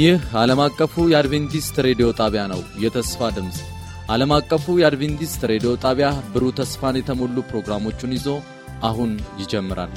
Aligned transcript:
ይህ 0.00 0.20
ዓለም 0.40 0.60
አቀፉ 0.64 0.92
የአድቬንቲስት 1.10 1.76
ሬዲዮ 1.86 2.06
ጣቢያ 2.20 2.42
ነው። 2.52 2.60
የተስፋ 2.82 3.28
ድምፅ 3.36 3.56
ዓለም 4.10 4.30
አቀፉ 4.36 4.74
የአድቬንቲስት 4.80 5.42
ሬዲዮ 5.50 5.70
ጣቢያ 5.82 6.08
ብሩህ 6.32 6.52
ተስፋን 6.58 6.98
የተሞሉ 6.98 7.36
ፕሮግራሞቹን 7.50 8.14
ይዞ 8.16 8.28
አሁን 8.82 9.10
ይጀምራል። 9.40 9.92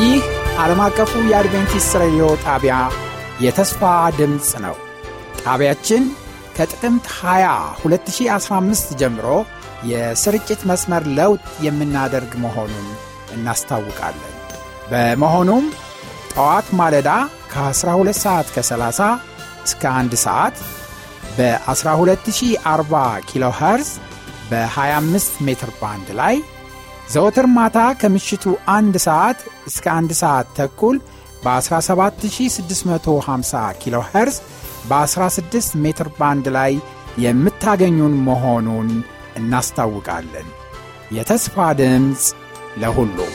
ይህ 0.00 0.20
ዓለም 0.60 0.82
አቀፉ 0.86 1.24
የአድቬንቲስት 1.30 1.98
ሬዲዮ 2.04 2.28
ጣቢያ 2.46 2.76
የተስፋ 3.40 3.82
ድምፅ 4.18 4.52
ነው። 4.62 4.76
ጣቢያችን 5.44 6.02
ከጥቅምት 6.56 7.04
20 7.14 7.52
2015 7.84 8.92
ጀምሮ 9.00 9.26
የስርጭት 9.90 10.60
መስመር 10.70 11.02
ለውጥ 11.18 11.44
የምናደርግ 11.66 12.32
መሆኑን 12.44 12.88
እናስታውቃለን። 13.34 14.34
በመሆኑም 14.90 15.64
ጠዋት 16.32 16.68
ማለዳ 16.80 17.10
ከ12 17.52 18.18
ሰዓት 18.24 18.48
ከ30 18.56 19.00
እስከ 19.66 19.82
1 19.94 20.14
ሰዓት 20.24 20.56
በ12040 21.38 22.94
ኪሎ 23.30 23.44
ኸርዝ 23.58 23.90
በ25 24.50 25.32
ሜትር 25.46 25.70
ባንድ 25.80 26.08
ላይ 26.20 26.36
ዘወትር 27.12 27.46
ማታ 27.56 27.78
ከምሽቱ 28.00 28.44
አንድ 28.74 28.94
ሰዓት 29.06 29.38
እስከ 29.70 29.86
አንድ 29.98 30.10
ሰዓት 30.22 30.48
ተኩል 30.58 30.96
በ17650 31.44 33.54
ኪሎ 33.82 33.96
ኸርዝ 34.10 34.36
በ16 34.88 35.76
ሜትር 35.76 36.08
ባንድ 36.18 36.46
ላይ 36.52 36.72
የምታገኙን 37.18 38.14
መሆኑን 38.26 38.90
እናስታውቃለን። 39.36 40.48
የተስፋ 41.12 41.56
ድምፅ 41.80 42.24
ለሁሉም 42.78 43.32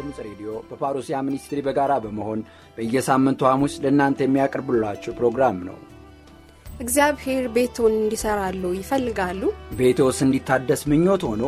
ድምፅ 0.00 0.18
ሬዲዮ 0.26 0.50
በፓሮሲያ 0.68 1.16
ሚኒስትሪ 1.26 1.60
በጋራ 1.66 1.92
በመሆን 2.04 2.42
በየሳምንቱ 2.76 3.40
ሐሙስ 3.50 3.74
ለእናንተ 3.84 4.20
የሚያቀርብላችሁ 4.26 5.12
ፕሮግራም 5.20 5.58
ነው። 5.68 5.78
እግዚአብሔር 6.80 7.44
ቤቶን 7.56 7.94
እንዲሰራሉ 7.98 8.62
ይፈልጋሉ? 8.78 9.42
ቤቶስ 9.80 10.18
እንዲታደስ 10.26 10.82
ምኞት 10.90 11.24
ሆኖ 11.30 11.42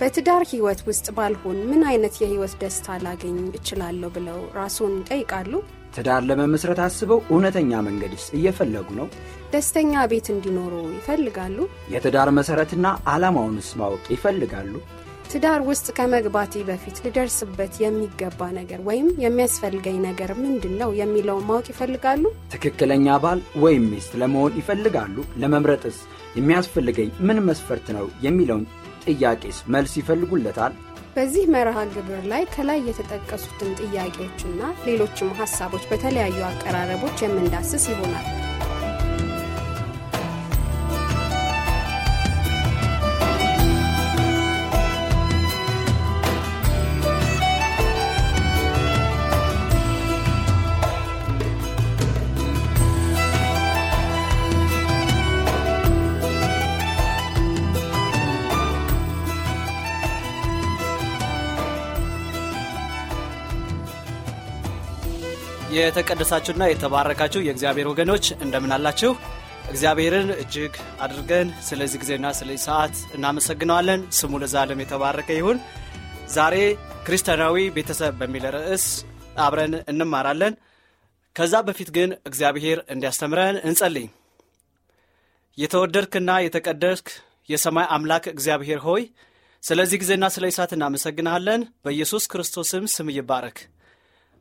በትዳር 0.00 0.42
ሕይወት 0.50 0.80
ውስጥ 0.86 1.06
ባልሆን 1.16 1.58
ምን 1.70 1.82
አይነት 1.90 2.14
የሕይወት 2.20 2.54
ደስታ 2.62 2.96
ላገኝ 3.04 3.36
እችላለሁ 3.58 4.08
ብለው 4.16 4.38
ራስዎን 4.56 4.94
ይጠይቃሉ? 5.00 5.52
ትዳር 5.96 6.22
ለመመስረት 6.28 6.80
አስበው 6.84 7.20
እውነተኛ 7.32 7.82
መንገድስ 7.88 8.24
እየፈለጉ 8.38 8.88
ነው? 9.00 9.08
ደስተኛ 9.52 9.92
ቤት 10.12 10.26
እንዲኖሩ 10.34 10.74
ይፈልጋሉ? 10.96 11.58
የትዳር 11.94 12.30
መሠረትና 12.38 12.84
ዓላማውንስ 13.12 13.68
ማወቅ 13.80 14.04
ይፈልጋሉ? 14.14 14.72
ትዳር 15.30 15.60
ውስጥ 15.68 15.86
ከመግባቴ 15.96 16.62
በፊት 16.68 16.96
ልደርስበት 17.04 17.74
የሚገባ 17.82 18.48
ነገር 18.58 18.80
ወይም 18.88 19.08
የሚያስፈልገኝ 19.24 19.96
ነገር 20.06 20.30
ምንድን 20.40 20.74
ነው 20.82 20.90
የሚለውን 20.98 21.46
ማወቅ 21.48 21.66
ይፈልጋሉ? 21.72 22.24
ትክክለኛ 22.54 23.16
ባል 23.24 23.40
ወይም 23.64 23.84
ሚስት 23.92 24.12
ለመሆን 24.22 24.56
ይፈልጋሉ? 24.60 25.16
ለመምረጥስ 25.42 25.98
የሚያስፈልገኝ 26.36 27.10
ምን 27.28 27.40
መስፈርት 27.48 27.88
ነው 27.98 28.06
የሚለውን 28.26 28.64
ጥያቄስ 29.06 29.58
መልስ 29.74 29.94
ይፈልጉለታል? 30.00 30.74
በዚህ 31.16 31.44
መርሃ 31.54 31.78
ግብር 31.94 32.22
ላይ 32.30 32.42
ከላይ 32.54 32.78
የተጠቀሱትን 32.88 33.72
ጥያቄዎችና 33.80 34.60
ሌሎችም 34.86 35.34
ሀሳቦች 35.40 35.84
በተለያዩ 35.90 36.38
አቀራረቦች 36.46 37.18
የምንዳስስ 37.24 37.84
ይሆናል። 37.92 38.26
የተቀደሳችሁና 65.82 66.64
የተባረካችሁ 66.68 67.40
የእግዚአብሔር 67.44 67.86
ወገኖች 67.90 68.24
እንደምን 68.38 68.74
አላችሁ? 68.76 69.12
እግዚአብሔርን 69.70 70.28
እጅግ 70.42 70.72
አድርገን 71.00 71.48
ስለዚህ 71.66 72.00
ጊዜና 72.02 72.26
ስለዚህ 72.32 72.62
ሰዓት 72.66 72.94
እናመሰግነዋለን። 73.16 74.00
ስሙ 74.18 74.40
ለዛለም 74.42 74.82
የተባረከ 74.82 75.28
ይሁን። 75.38 75.58
ዛሬ 76.28 76.56
ክርስቲያናዊ 77.06 77.56
ቤተሰብ 77.76 78.14
በሚል 78.20 78.44
ርዕስ 78.56 78.86
አብረን 79.38 79.74
እንማራለን። 79.92 80.54
ከዛ 81.36 81.54
በፊት 81.68 81.90
ግን 81.96 82.10
እግዚአብሔር 82.26 82.78
እንዲያስተምረን 82.94 83.58
እንጸልይ። 83.64 84.06
የተወደድክና 85.58 86.30
የተቀደስክ 86.42 87.08
የሰማይ 87.48 87.86
አምላክ 87.94 88.24
እግዚአብሔር 88.32 88.80
ሆይ 88.84 89.02
ስለዚህ 89.62 89.98
ጊዜና 90.02 90.24
ስለዚህ 90.28 90.56
ሰዓት 90.56 90.72
እናመሰግንሃለን። 90.74 91.62
በኢየሱስ 91.84 92.24
ክርስቶስም 92.32 92.84
ስም 92.94 93.10
ይባረክ። 93.16 93.58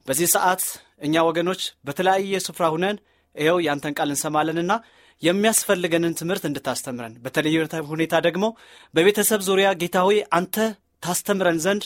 በዚህ 0.07 0.27
ሰዓት 0.35 0.63
እኛ 1.01 1.23
ወገኖች 1.27 1.61
በተለያየ 1.85 2.41
ስፍራ 2.45 2.65
ሁነን 2.69 2.97
ይኸው 3.35 3.57
ያንተን 3.65 3.95
ቃል 3.97 4.09
እንሰማለንና 4.09 4.73
የሚያስፈልገንን 5.23 6.15
ትምህርት 6.19 6.43
እንድታስተምረን 6.49 7.13
በተለየ 7.25 7.57
ሁኔታ 7.89 8.15
ደግሞ 8.27 8.45
በቤተሰብ 8.93 9.41
ዙሪያ 9.49 9.67
ጌታ 9.81 9.97
ሆይ 10.07 10.19
አንተ 10.31 10.55
ታስተምረን 11.03 11.59
ዘንድ 11.65 11.83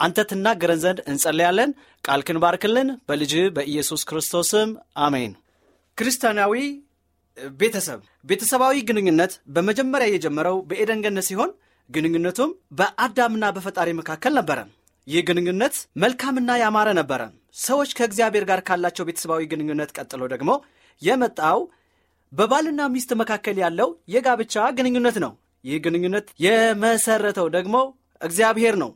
አንተ 0.00 0.18
ትናገረን 0.30 0.80
ዘንድ 0.80 0.98
እንጸለያለን። 1.06 1.70
ቃልክን 2.04 2.38
ባርክልን 2.38 2.88
በልጅ 3.08 3.32
በኢየሱስ 3.56 4.02
ክርስቶስም 4.04 4.70
አሜን። 4.96 5.32
ክርስቲያናዊ 5.98 6.54
ቤተሰብ 7.56 8.00
ቤተሰባዊ 8.24 8.76
ግንኙነት 8.80 9.32
በመጀመሪያ 9.46 10.06
የጀመረው 10.12 10.56
በኤደን 10.70 11.22
ሲሆን 11.22 11.50
ግንኙነቱም 11.90 12.50
በአዳምና 12.72 13.44
በፈጣሪ 13.56 13.88
መካከል 13.92 14.32
ነበረ። 14.34 14.58
ይህ 15.06 15.22
ግንኙነት 15.22 15.74
መልካምና 15.96 16.50
ያማረ 16.62 16.88
ነበረ። 16.92 17.20
ሰዎች 17.56 17.90
ከእግዚአብሔር 17.98 18.44
ጋር 18.50 18.60
ካላቸው 18.68 19.06
ቤተሰባዊ 19.08 19.42
ግንኙነት 19.52 19.90
ቀጥሎ 19.98 20.22
ደግሞ 20.32 20.50
የመጣው 21.02 21.58
በባልና 22.32 22.80
ሚስት 22.94 23.10
መካከል 23.20 23.56
ያለው 23.62 23.88
የጋብቻ 24.14 24.64
ግንኙነት 24.78 25.16
ነው። 25.24 25.32
ይህ 25.64 25.78
ግንኙነት 25.84 26.26
የመሰረተው 26.44 27.46
ደግሞ 27.56 27.76
እግዚአብሔር 28.20 28.74
ነው። 28.82 28.90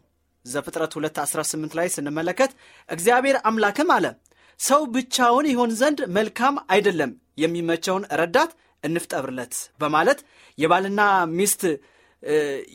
ዘፍጥረት 0.45 0.93
218 0.97 1.75
ላይ 1.79 1.89
ስንመለከት 1.95 2.53
እግዚአብሔር 2.89 3.37
አምላክም 3.49 3.91
አለ 3.97 4.07
ሰው 4.61 4.83
ብቻውን 4.95 5.47
ይሆን 5.51 5.71
ዘንድ 5.81 6.01
መልካም 6.17 6.57
አይደለም፣ 6.73 7.13
የሚመቸውን 7.43 8.05
ረዳት 8.21 8.51
እንፍጠርለት 8.85 9.53
በማለት 9.81 10.19
የባልና 10.59 11.01
ሚስት 11.39 11.63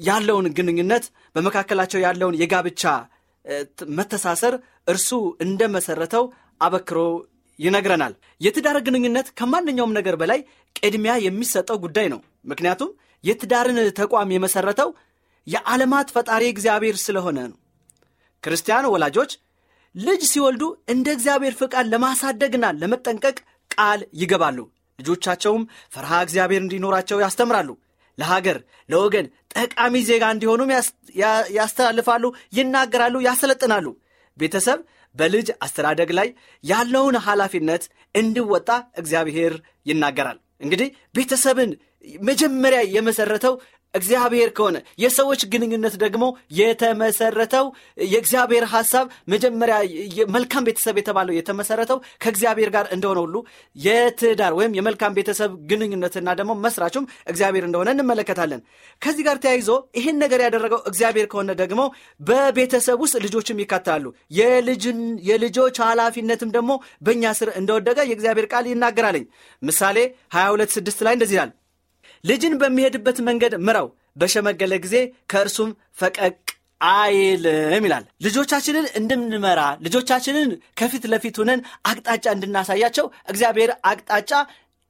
ያለውን 0.07 0.47
ግንኙነት 0.57 1.05
በመካከላቸው 1.35 1.99
ያለውን 2.05 2.37
የጋብቻ 2.41 2.83
መተሳሰር 3.97 4.53
እርሱ 4.87 5.09
እንደመሰረተው 5.45 6.25
አበክሮ 6.61 6.99
ይነግረናል። 7.59 8.13
የትዳር 8.41 8.77
ግንኙነት 8.85 9.27
ከማንኛውም 9.39 9.95
ነገር 9.97 10.15
በላይ 10.21 10.39
ቅድሚያ 10.75 11.13
የሚሰጠው 11.25 11.77
ጉዳይ 11.85 12.07
ነው። 12.13 12.19
ምክንያቱም 12.45 12.89
የትዳርን 13.23 13.77
ተቋም 13.99 14.33
የመሰረተው 14.33 14.89
የዓለማት 15.47 16.07
ፈጣሪ 16.15 16.43
እግዚአብሔር 16.49 16.95
ስለሆነ 17.05 17.39
ነው። 17.51 17.57
ክርስቲያን 18.43 18.91
ወላጆች 18.93 19.31
ልጅ 19.95 20.21
ሲወልዱ 20.31 20.63
እንደ 20.93 21.07
እግዚአብሔር 21.15 21.53
ፍቃድ 21.59 21.85
ለማሳደግና 21.93 22.65
ለመጠንቀቅ 22.81 23.37
ቃል 23.71 24.01
ይገባሉ። 24.21 24.57
ልጆቻቸውም 24.99 25.63
ፈርሃ 25.93 26.19
እግዚአብሔር 26.25 26.61
እንዲኖራቸው 26.63 27.21
ያስተምራሉ። 27.23 27.69
ለሀገር 28.17 28.57
ለወገን 28.89 29.27
ጠቃሚ 29.55 29.95
ዜጋ 30.09 30.23
እንዲሆኑም 30.35 30.71
ያስተላልፋሉ፣ 31.57 32.23
ይናገራሉ፣ 32.53 33.15
ያሰለጥናሉ። 33.27 33.85
ቤተሰብ 34.37 34.79
በልጅ 35.15 35.47
አስተዳደግ 35.61 36.09
ላይ 36.19 36.29
ያለውን 36.63 37.15
ኃላፊነት 37.25 37.83
እንዲወጣ 38.15 38.69
እግዚአብሔር 38.97 39.53
ይናገራል። 39.85 40.39
እንግዲህ 40.61 40.89
ቤተሰብን 41.15 41.71
መጀመሪያ 42.21 42.79
የመሰረተው 42.95 43.53
እግዚአብሔር 43.95 44.49
ከሆነ 44.57 44.77
የሰዎች 45.03 45.41
ግንኙነት 45.53 45.95
ደግሞ 46.03 46.23
የተመሰረተው 46.59 47.65
የእግዚአብሔር 48.07 48.65
ሐሳብ 48.73 49.05
መጀመሪያ 49.33 49.77
መልካም 50.35 50.65
ቤተሰብ 50.67 50.95
የተባለው 50.99 51.35
የተመሰረተው 51.37 51.99
ከእግዚአብሔር 52.23 52.69
ጋር 52.75 52.85
እንደሆነ 52.95 53.19
ሁሉ 53.25 53.35
የትዳር 53.75 54.53
ወይም 54.59 54.75
የመልካም 54.77 55.15
ቤተሰብ 55.17 55.51
ግንኙነትና 55.71 56.29
ደግሞ 56.39 56.53
መስራቹም 56.65 57.07
እግዚአብሔር 57.27 57.65
እንደሆነ 57.67 57.89
እንመለከታለን። 57.95 58.61
ከዚህ 59.01 59.25
ጋር 59.27 59.37
ተያይዞ 59.43 59.69
ይህን 59.97 60.17
ነገር 60.23 60.41
ያደረገው 60.45 60.81
እግዚአብሔር 60.89 61.27
ከሆነ 61.27 61.51
ደግሞ 61.61 61.81
በቤተሰብ 62.21 62.99
ውስጥ 63.05 63.15
ልጆችም 63.25 63.61
ይካተላሉ። 63.63 64.05
የልጆች 65.29 65.77
ኃላፊነትም 65.85 66.53
ደግሞ 66.55 66.71
በእኛ 67.05 67.33
ስር 67.39 67.51
እንደወደቀ 67.59 67.99
የእግዚአብሔር 68.07 68.47
ቃል 68.53 68.65
ይናገራለኝ። 68.71 69.25
ምሳሌ 69.61 69.97
22 70.35 70.75
6 70.81 71.05
ላይ 71.07 71.15
እንደዚህ 71.17 71.37
ይላል 71.37 71.51
ልጅን 72.25 72.53
በሚሄድበት 72.61 73.17
መንገድ 73.27 73.53
ምራው፣ 73.67 73.87
በሸመገለ 74.17 74.73
ጊዜ 74.83 74.95
ከእርሱም 75.31 75.71
ፈቀቅ 75.99 76.35
አይልም 76.91 77.85
ይላል። 77.87 78.05
ልጆቻችንን 78.25 78.85
እንድንመራ 78.99 79.61
ልጆቻችንን 79.85 80.49
ከፊት 80.79 81.03
ለፊት 81.11 81.35
ሆነን 81.41 81.59
አቅጣጫ 81.89 82.25
እንድናሳያቸው 82.35 83.05
እግዚአብሔር 83.31 83.71
አቅጣጫ 83.91 84.31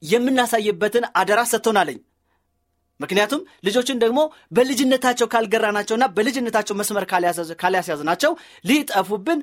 የምናሳይበትን 0.03 1.05
አደራ 1.19 1.41
ሰጥቶናለኝ። 1.51 1.99
ምክንያቱም 2.99 3.41
ልጆችን 3.67 4.01
ደግሞ 4.03 4.19
በልጅነታቸው 4.51 5.27
ካልገራናቸውና 5.33 6.05
በልጅነታቸው 6.17 6.75
መስመር 6.79 7.05
ካልያስያዝናቸው 7.61 8.31
ሊጠፉብን 8.65 9.39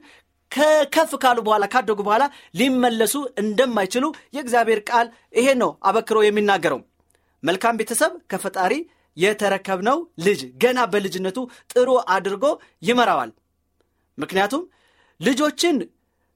ከከፍ 0.52 1.10
ካሉ 1.22 1.38
በኋላ 1.46 1.64
ካደጉ 1.74 2.00
በኋላ 2.00 2.24
ሊመለሱ 2.58 3.14
እንደማይችሉ 3.42 4.04
የእግዚአብሔር 4.36 4.80
ቃል 4.90 5.06
ይሄን 5.34 5.58
ነው 5.62 5.70
አበክሮ 5.88 6.18
የሚናገረው። 6.24 6.80
መልካም 7.42 7.78
ቤተሰብ 7.80 8.12
ከፈጣሪ 8.32 8.74
የተረከብነው 9.16 9.96
ልጅ 10.26 10.40
ገና 10.62 10.80
በልጅነቱ 10.92 11.38
ጥሩ 11.72 11.88
አድርጎ 12.14 12.44
ይመራዋል። 12.82 13.30
ምክንያቱም 14.18 14.62
ልጆችን 15.20 15.76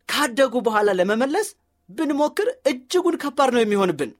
ካደጉ 0.08 0.54
በኋላ 0.66 0.88
ለመመለስ 0.98 1.48
ብንሞክር 1.90 2.48
እጅጉን 2.70 3.16
ከባድ 3.22 3.50
ነው 3.54 3.62
የሚሆንብን። 3.62 4.10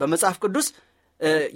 በመጽሐፍ 0.00 0.36
ቅዱስ 0.42 0.66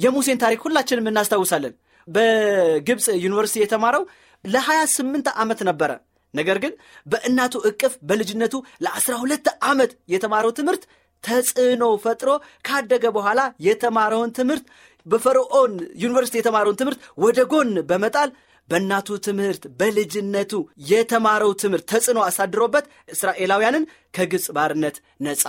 የሙሴን 0.05 0.41
ታሪክ 0.43 0.61
ሁላችንም 0.67 1.09
እናስታውሳለን። 1.11 1.75
በግብፅ 2.09 3.07
ዩኒቨርሲቲ 3.25 3.61
የተማረው 3.63 4.05
ለ28 4.45 5.29
ዓመት 5.43 5.61
ነበረ። 5.69 5.91
ነገር 6.35 6.59
ግን 6.65 6.73
በእናቱ 7.07 7.55
እቅፍ 7.71 7.95
በልጅነቱ 8.09 8.55
ለ12 8.87 9.49
ዓመት 9.71 9.93
የተማረው 10.15 10.53
ትምህርት 10.59 10.83
ተጽዕኖ 11.25 11.85
ፈጥሮ 12.05 12.31
ካደገ 12.65 13.05
በኋላ 13.17 13.41
የተማረውን 13.67 14.35
ትምህርት 14.39 14.67
በፈርዖን 15.07 15.73
ዩኒቨርሲቲ 16.03 16.37
የተማረውን 16.41 16.79
ትምህርት 16.81 17.01
ወደ 17.25 17.41
ጎን 17.53 17.71
በመጣል 17.91 18.31
በእናቱ 18.69 19.09
ትምህርት 19.27 19.63
በልጅነቱ 19.79 20.53
የተማረው 20.91 21.53
ትምህርት 21.63 21.87
ተጽዕኖ 21.93 22.19
አሳድሮበት 22.27 22.85
እስራኤላውያንን 23.15 23.85
ከግብፅ 24.15 24.47
ባርነት 24.57 24.97
ነፃ 25.21 25.45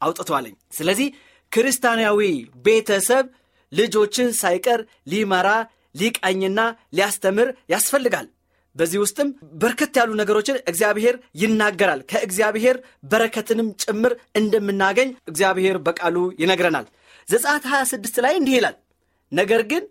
አውጥቷለኝ። 0.00 0.54
ስለዚህ 0.72 1.08
ክርስቲያናዊ 1.52 2.20
ቤተሰብ 2.66 3.26
ልጆችን 3.72 4.28
ሳይቀር 4.40 4.80
ሊመራ 5.12 5.48
ሊቃኝና 6.00 6.60
ሊያስተምር 6.96 7.48
ያስፈልጋል። 7.72 8.26
በዚህ 8.76 8.98
ውስጥም 9.02 9.28
በርከት 9.60 9.94
ያሉ 10.00 10.10
ነገሮችን 10.20 10.60
እግዚአብሔር 10.70 11.16
ይናገራል። 11.34 12.00
ከእግዚአብሔር 12.10 12.76
በረከትንም 13.10 13.68
ጭምር 13.82 14.12
እንደምናገኝ 14.34 15.10
እግዚአብሔር 15.30 15.76
በቃሉ 15.86 16.16
ይነግረናል። 16.42 16.86
ዘጸአት 17.28 17.64
26 17.72 18.22
ላይ 18.24 18.34
እንዲህ 18.40 18.56
ይላል፣ 18.58 18.76
ነገር 19.32 19.62
ግን 19.70 19.84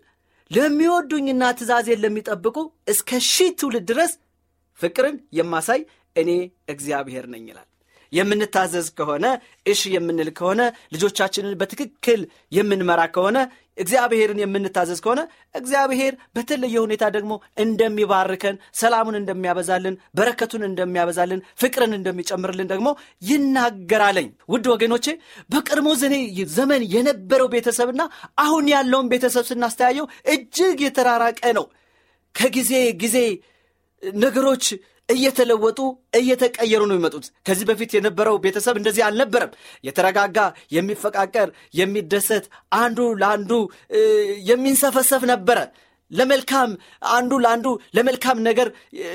ለሚወዱኝና 0.50 1.44
ትእዛዜን 1.58 2.02
ለሚጠብቁ 2.02 2.56
እስከ 2.88 3.20
ሺህ 3.28 3.50
ትውልድ 3.60 3.86
ድረስ 3.90 4.12
ፍቅርን 4.78 5.16
የማሳይ 5.38 5.80
እኔ 6.16 6.30
እግዚአብሔር 6.68 7.24
ነኝ 7.28 7.44
ይላል። 7.50 7.68
የምንታዘዝ 8.14 8.88
ከሆነ 8.98 9.26
እሺ 9.66 9.82
የምንል 9.94 10.30
ከሆነ 10.38 10.60
ልጆቻችንን 10.94 11.58
በትክክል 11.60 12.20
የምንመራ 12.52 13.00
ከሆነ 13.14 13.38
እግዚአብሔርን 13.78 14.40
የምንታዘዝ 14.40 14.98
ከሆነ 15.04 15.20
እግዚአብሔር 15.54 16.14
በተለየ 16.36 16.74
ሁኔታ 16.84 17.04
ደግሞ 17.16 17.32
እንደሚባርከን፣ 17.64 18.56
ሰላሙን 18.80 19.18
እንደሚያበዛልን፣ 19.20 19.96
በረከቱን 20.16 20.64
እንደሚያበዛልን፣ 20.68 21.40
ፍቅርን 21.62 21.94
እንደሚጨምርልን 21.98 22.70
ደግሞ 22.72 22.88
ይናገራለኝ። 23.30 24.28
ውድ 24.52 24.66
ወገኖቼ 24.74 25.06
በቀድሞ 25.50 25.88
ዘመን 26.56 26.84
የነበረው 26.94 27.50
ቤተሰብና 27.54 28.02
አሁን 28.38 28.66
ያለውን 28.74 29.10
ቤተሰብ 29.12 29.46
ስናስተያየው 29.50 30.06
እጅግ 30.34 30.80
የተራራቀ 30.86 31.42
ነው። 31.58 31.66
ከጊዜ 32.34 32.72
ጊዜ 33.02 33.16
ነገሮች 34.18 34.64
እየተለወጡ 35.08 35.78
እየተቀየሩ 36.14 36.82
ነው 36.88 36.94
የሚመጡት። 36.94 37.24
ከዚህ 37.46 37.64
በፊት 37.70 37.90
የነበረው 37.94 38.36
ቤተሰብ 38.44 38.76
እንደዚህ 38.76 39.02
አልነበረም። 39.04 39.52
የተረጋጋ፣ 39.84 40.38
የሚፈቃቀር፣ 40.72 41.48
የሚደሰት፣ 41.74 42.44
አንዱ 42.76 43.00
ለአንዱ 43.20 43.52
የሚንሰፈሰፍ 44.50 45.24
ነበረ። 45.32 45.58
ለመልካም 46.10 46.70
አንዱ 47.12 47.32
ለአንዱ 47.44 47.66
ለመልካም 47.96 48.38
ነገር 48.46 48.68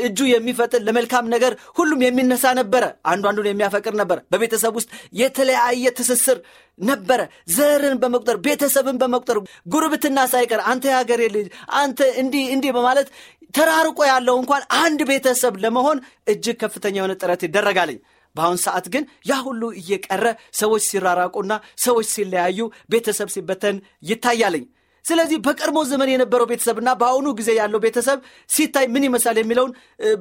እጁ 0.07 0.19
የሚፈጥን 0.31 0.85
ለመልካም 0.87 1.25
ነገር 1.33 1.53
ሁሉም 1.77 1.99
የሚነሳ 2.05 2.53
ነበረ። 2.59 2.83
አንዱ 3.11 3.23
አንዱን 3.31 3.49
የሚያፈቅር 3.49 3.95
ነበር። 4.01 4.19
በቤተሰብ 4.33 4.73
ውስጥ 4.79 4.89
የተለያየ 5.21 5.85
ትስስር 5.99 6.39
ነበረ። 6.79 7.21
ዘርን 7.53 7.97
በመቁጠር 8.01 8.37
ቤተሰብን 8.45 8.99
በመቁጠር 9.01 9.39
ጉርብትና 9.73 10.19
ሳይቀር 10.33 10.61
አንተ 10.71 10.85
የሀገሬ 10.91 11.21
ልጅ 11.35 11.47
አንተ 11.79 11.99
እንዲህ 12.21 12.45
እንዲህ 12.55 12.73
በማለት 12.77 13.09
ተራርቆ 13.53 13.99
ያለው 14.09 14.35
እንኳን 14.41 14.63
አንድ 14.79 14.99
ቤተሰብ 15.09 15.53
ለመሆን 15.63 15.99
እጅግ 16.27 16.57
ከፍተኛ 16.63 16.95
የሆነ 16.99 17.13
ጥረት 17.21 17.43
ይደረጋልኝ። 17.45 17.99
በአሁን 18.35 18.59
ሰዓት 18.63 18.85
ግን 18.93 19.03
ያ 19.29 19.37
ሁሉ 19.45 19.61
እየቀረ 19.79 20.25
ሰዎች 20.53 20.83
ሲራራቁና 20.89 21.53
ሰዎች 21.79 22.07
ሲለያዩ 22.13 22.59
ቤተሰብ 22.89 23.29
ሲበተን 23.35 23.77
ይታያልኝ። 24.09 24.65
ስለዚህ 25.05 25.37
በቀድሞ 25.45 25.79
ዘመን 25.89 26.09
የነበረው 26.11 26.47
ቤተሰብና 26.51 26.89
በአሁኑ 26.99 27.27
ጊዜ 27.39 27.49
ያለው 27.59 27.79
ቤተሰብ 27.85 28.19
ሲታይ 28.49 28.85
ምን 28.93 29.05
ይመስላል 29.07 29.37
የሚለውን 29.41 29.71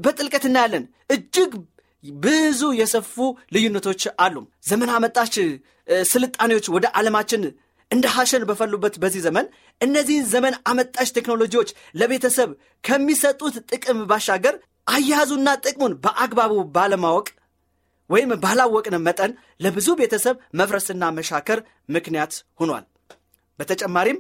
በጥልቀት 0.05 0.45
እናያለን። 0.49 0.85
እጅግ 1.15 1.53
ብዙ 2.23 2.61
የሰፉ 2.81 3.15
ልዩነቶች 3.55 4.03
አሉ። 4.25 4.37
ዘመን 4.69 4.91
አመጣች 4.97 5.35
ስልጣኔዎች 6.11 6.67
ወደ 6.75 6.87
ዓለማችን 6.99 7.43
እንደ 7.91 8.07
ሐሸን 8.15 8.43
በፈሉበት 8.49 8.95
በዚህ 9.03 9.21
ዘመን 9.27 9.47
እነዚህን 9.81 10.27
ዘመን 10.33 10.55
አመጣሽ 10.71 11.09
ቴክኖሎጂዎች 11.17 11.69
ለቤተሰብ 12.01 12.51
ከሚሰጡት 12.85 13.55
ጥቅም 13.71 14.01
ባሻገር 14.11 14.57
አያያዙና 14.87 15.49
ጥቅሙን 15.65 15.95
በአግባቡ 16.05 16.53
ባለማወቅ 16.77 17.27
ወይም 18.11 18.31
ባላወቅን 18.45 18.97
መጠን 19.07 19.33
ለብዙ 19.65 19.89
ቤተሰብ 20.01 20.37
መፍረስና 20.61 21.05
መሻከር 21.17 21.59
ምክንያት 21.97 22.33
ሆኗል። 22.61 22.85
በተጨማሪም 23.59 24.19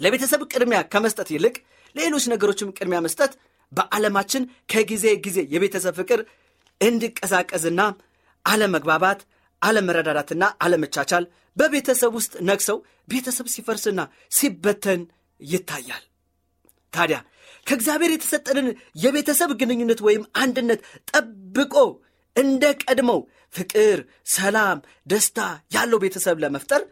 ለቤተሰብ 0.00 0.40
ቅድሚያ 0.52 0.78
ከመስጠት 0.92 1.28
ይልቅ 1.34 1.56
ሌሎች 1.94 2.24
ነገሮችም 2.32 2.72
ቅድሚያ 2.78 2.98
መስጠት 3.06 3.32
በዓለማችን 3.72 4.42
ከጊዜ 4.72 5.06
ጊዜ 5.26 5.38
የቤተሰብ 5.54 5.94
ፍቅር 6.00 6.20
እንዲቀዛቀዝና 6.80 7.80
አለመግባባት፣ 8.44 9.20
አለመረዳዳትና 9.62 10.44
አለመቻቻል 10.64 11.24
በቤተሰብ 11.56 12.12
ውስጥ 12.18 12.34
ነግሰው 12.48 12.78
ቤተሰብ 13.08 13.46
ሲፈርስና 13.54 14.00
ሲበተን 14.32 15.02
ይታያል። 15.40 16.02
ታዲያ 16.92 17.18
ከእግዚአብሔር 17.66 18.10
የተሰጠንን 18.14 18.66
የቤተሰብ 18.96 19.50
ግንኙነት 19.60 20.00
ወይም 20.06 20.24
አንድነት 20.34 20.80
ጠብቆ 21.10 21.74
እንደ 22.36 22.64
ቀድሞው 22.82 23.20
ፍቅር፣ 23.54 23.98
ሰላም፣ 24.34 24.78
ደስታ 25.06 25.38
ያለው 25.74 25.98
ቤተሰብ 26.04 26.36
ለመፍጠር 26.44 26.82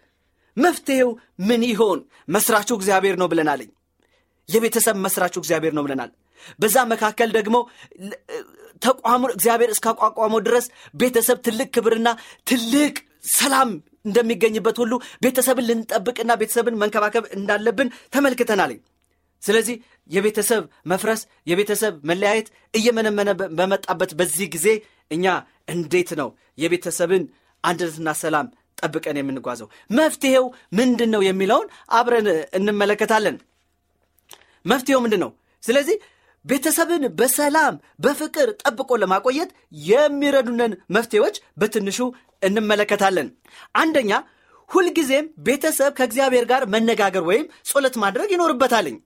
መፍትሔው 0.56 1.10
ምን 1.48 1.62
ይሆን? 1.70 2.00
መስራቹ 2.28 2.68
እግዚአብሔር 2.78 3.16
ነው 3.20 3.28
ብለናልኝ። 3.32 3.70
የቤተሰብ 4.48 4.96
መስራቹ 5.04 5.34
እግዚአብሔር 5.42 5.72
ነው 5.76 5.84
ብለናል። 5.86 6.10
በዛ 6.60 6.76
መካከል 6.92 7.30
ደግሞ 7.36 7.56
ተቋሙን 8.82 9.32
እግዚአብሔር 9.36 9.70
እስካቋቋመው 9.74 10.40
ድረስ 10.46 10.66
ቤተሰብ 10.94 11.38
ትልቅ 11.46 11.68
ክብርና 11.74 12.08
ትልቅ 12.46 12.94
ሰላም 13.32 13.70
እንደሚገኝበት 14.06 14.76
ሁሉ 14.82 14.92
ቤተሰብን 15.24 15.66
ልንጠብቅና 15.68 16.32
ቤተሰብን 16.40 16.78
መንከባከብ 16.82 17.24
እንዳለብን 17.36 17.92
ተመልክተናል። 18.14 18.72
ስለዚህ 19.42 19.76
የቤተሰብ 20.10 20.62
መፍረስ፣ 20.86 21.20
የቤተሰብ 21.46 21.94
መለያየት 22.10 22.48
እየመነመነ 22.74 23.30
በመጣበት 23.58 24.10
በዚህ 24.18 24.48
ጊዜ 24.54 24.66
እኛ 25.10 25.26
እንዴት 25.68 26.10
ነው 26.20 26.28
የቤተሰብን 26.58 27.24
አንድነትና 27.64 28.10
ሰላም 28.22 28.46
ጠብቀን 28.82 29.18
የምንጓዘው? 29.20 29.68
መፍትሄው 29.90 30.44
ምንድን 30.72 31.10
ነው 31.14 31.22
የሚለውን 31.22 31.68
አብረን 31.90 32.28
እንመለከታለን። 32.58 33.36
መፍትሄው 34.64 35.00
ምንድን 35.04 35.22
ነው? 35.24 35.30
ስለዚህ 35.62 35.96
ቤተሰብን 36.44 37.02
በሰላም 37.18 37.74
በፍቅር 38.00 38.48
ጠብቆ 38.62 38.90
ለማቆየት 39.02 39.50
የሚረዱንን 39.86 40.72
መፍትሄዎች 40.96 41.36
በትንሹ 41.60 41.98
እንመለከታለን። 42.42 43.28
አንደኛ 43.74 44.12
ሁልጊዜም 44.70 45.26
ቤተሰብ 45.46 45.92
ከእግዚአብሔር 45.98 46.44
ጋር 46.52 46.62
መነጋገር 46.74 47.24
ወይም 47.30 47.46
ጸሎት 47.70 47.96
ማድረግ 48.02 48.28
ይኖርበታልኝ። 48.34 48.96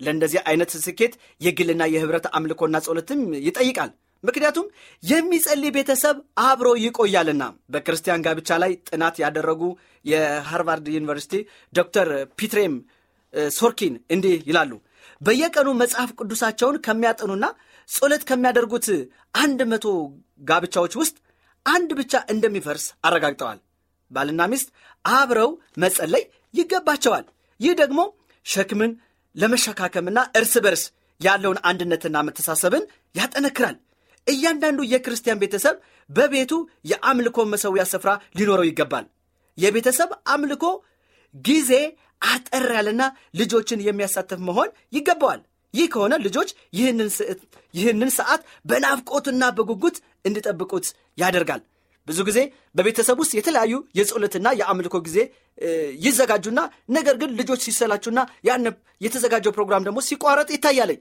ለእንደዚህ 0.00 0.40
አይነት 0.48 0.70
ስኬት 0.84 1.12
የግልና 1.40 1.82
የህብረት 1.92 2.26
አምልኮና 2.36 2.76
ጸሎትም 2.86 3.20
ይጠይቃል። 3.46 3.90
ምክንያቱም 4.24 4.66
የሚጸልይ 5.02 5.72
ቤተሰብ 5.76 6.16
አብሮ 6.44 6.68
ይቆያልና። 6.84 7.42
በክርስቲያን 7.72 8.24
ጋብቻ 8.26 8.58
ላይ 8.62 8.72
ጥናት 8.88 9.16
ያደረጉ 9.22 9.62
የሃርቫርድ 10.04 10.86
ዩኒቨርሲቲ 10.94 11.34
ዶክተር 11.72 12.08
ፒትሬም 12.38 12.74
ሶርኪን 13.54 13.94
እንዲህ 14.14 14.34
ይላሉ። 14.48 14.72
በየቀኑ 15.20 15.68
መጽሐፍ 15.80 16.10
ቅዱሳቸውን 16.18 16.76
ከሚያጠኑና 16.86 17.44
ጸሎት 17.88 18.22
ከሚያደርጉት 18.28 18.86
አንድ 19.34 19.60
መቶ 19.72 19.86
ጋብቻዎች 20.42 20.94
ውስጥ 21.00 21.16
አንድ 21.66 21.90
ብቻ 22.00 22.14
እንደሚፈርስ 22.32 22.86
አረጋግጠዋል። 23.06 23.58
ባልና 24.10 24.42
ሚስት 24.52 24.68
አብረው 25.04 25.50
መጸለይ 25.82 26.24
ይገባቸዋል። 26.54 27.24
ይህ 27.60 27.72
ደግሞ 27.80 28.00
ሸክምን 28.46 28.92
ለመሸካከምና 29.36 30.18
እርስ 30.38 30.54
በርስ 30.64 30.82
ያለውን 31.20 31.58
አንድነትና 31.68 32.16
መተሳሰብን 32.28 32.84
ያጠነክራል። 33.14 33.76
እያንዳንዱ 34.26 34.80
የክርስቲያን 34.92 35.40
ቤተሰብ 35.42 35.76
በቤቱ 36.10 36.52
የአምልኮ 36.90 37.38
መሠዊያ 37.52 37.84
ስፍራ 37.92 38.10
ሊኖረው 38.38 38.66
ይገባል። 38.68 39.06
የቤተሰብ 39.58 40.10
አምልኮ 40.34 40.64
ጊዜ 41.34 41.72
አጠር 42.22 42.66
ያለና 42.76 43.02
ልጆችን 43.40 43.82
የሚያሳተፍ 43.86 44.40
መሆን 44.48 44.68
ይገባዋል። 44.92 45.40
ይህ 45.74 45.86
ከሆነ 45.92 46.14
ልጆች 46.24 46.48
ይህንን 47.74 48.10
ሰዓት 48.16 48.40
በናፍቆትና 48.70 49.44
በጉጉት 49.58 49.96
እንዲጠብቁት 50.24 50.86
ያደርጋል። 51.18 51.62
ብዙ 52.08 52.18
ጊዜ 52.28 52.38
በቤተሰብ 52.76 53.16
ውስጥ 53.22 53.32
የተለያዩ 53.36 53.74
የጸሎትና 53.98 54.48
የአምልኮ 54.60 54.96
ጊዜ 55.06 55.18
ይዘጋጁና 56.04 56.60
ነገር 56.88 57.14
ግን 57.20 57.30
ልጆች 57.40 57.60
ሲሰላቹና 57.66 58.20
ያን 58.48 58.64
የተዘጋጀው 59.00 59.54
ፕሮግራም 59.56 59.84
ደግሞ 59.88 60.00
ሲቋረጥ 60.08 60.48
ይታያለኝ። 60.54 61.00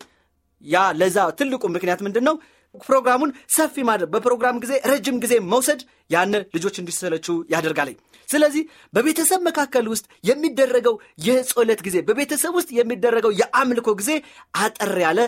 ያ 0.63 0.83
ለዛ 0.99 1.17
ትልቁ 1.39 1.63
ምክንያት 1.75 2.01
ምንድን 2.05 2.25
ነው? 2.29 2.35
ፕሮግራሙን 2.75 3.31
ሰፊ 3.55 3.83
ማድረግ፣ 3.87 4.09
በፕሮግራም 4.13 4.59
ጊዜ 4.63 4.73
ረጅም 4.91 5.17
ጊዜ 5.23 5.33
መውሰድ 5.51 5.81
ያን 6.09 6.33
ልጆች 6.55 6.75
እንዲሰለቹ 6.81 7.25
ያደርጋለኝ። 7.53 7.97
ስለዚህ 8.29 8.63
በቤተሰብ 8.93 9.41
መካከል 9.47 9.85
ውስጥ 9.93 10.05
የሚደረገው 10.23 10.95
የጸሎት 11.25 11.81
ጊዜ፣ 11.87 11.97
በቤተሰብ 12.09 12.53
ውስጥ 12.59 12.69
የሚደረገው 12.77 13.33
የአምልኮ 13.41 13.89
ጊዜ 14.01 14.11
አጠር 14.59 14.93
ያለ 15.05 15.19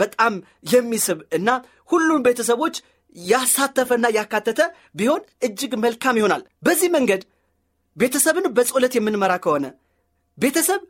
በጣም 0.00 0.34
የሚስብ 0.74 1.20
እና 1.38 1.48
ሁሉም 1.90 2.24
ቤተሰቦች 2.26 2.76
ያሳተፈና 3.16 4.06
ያካተተ 4.16 4.60
ቢሆን 4.94 5.22
እጅግ 5.42 5.72
መልካም 5.84 6.18
ይሆናል። 6.20 6.42
በዚህ 6.66 6.88
መንገድ 6.96 7.22
ቤተሰብን 7.96 8.46
በጸሎት 8.56 8.94
የምንመራ 8.96 9.32
ከሆነ 9.44 9.66
ቤተሰብ 10.38 10.80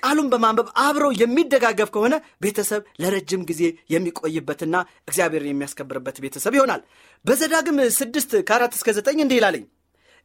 ቃሉን 0.00 0.28
በማንበብ 0.32 0.68
አብሮ 0.84 1.06
የሚደጋገፍ 1.20 1.90
ከሆነ 1.94 2.14
ቤተሰብ 2.44 2.82
ለረጅም 3.02 3.42
ጊዜ 3.50 3.62
የሚቆይበትና 3.94 4.76
እግዚአብሔርን 5.08 5.50
የሚያስከብርበት 5.50 6.16
ቤተሰብ 6.24 6.54
ይሆናል። 6.58 6.82
በዘዳግም 7.24 7.78
ስድስት 7.98 8.32
ከአራት 8.48 8.74
እስከ 8.78 8.90
ዘጠኝ 8.98 9.20
እንዲህ 9.24 9.38
ይላለኝ 9.40 9.64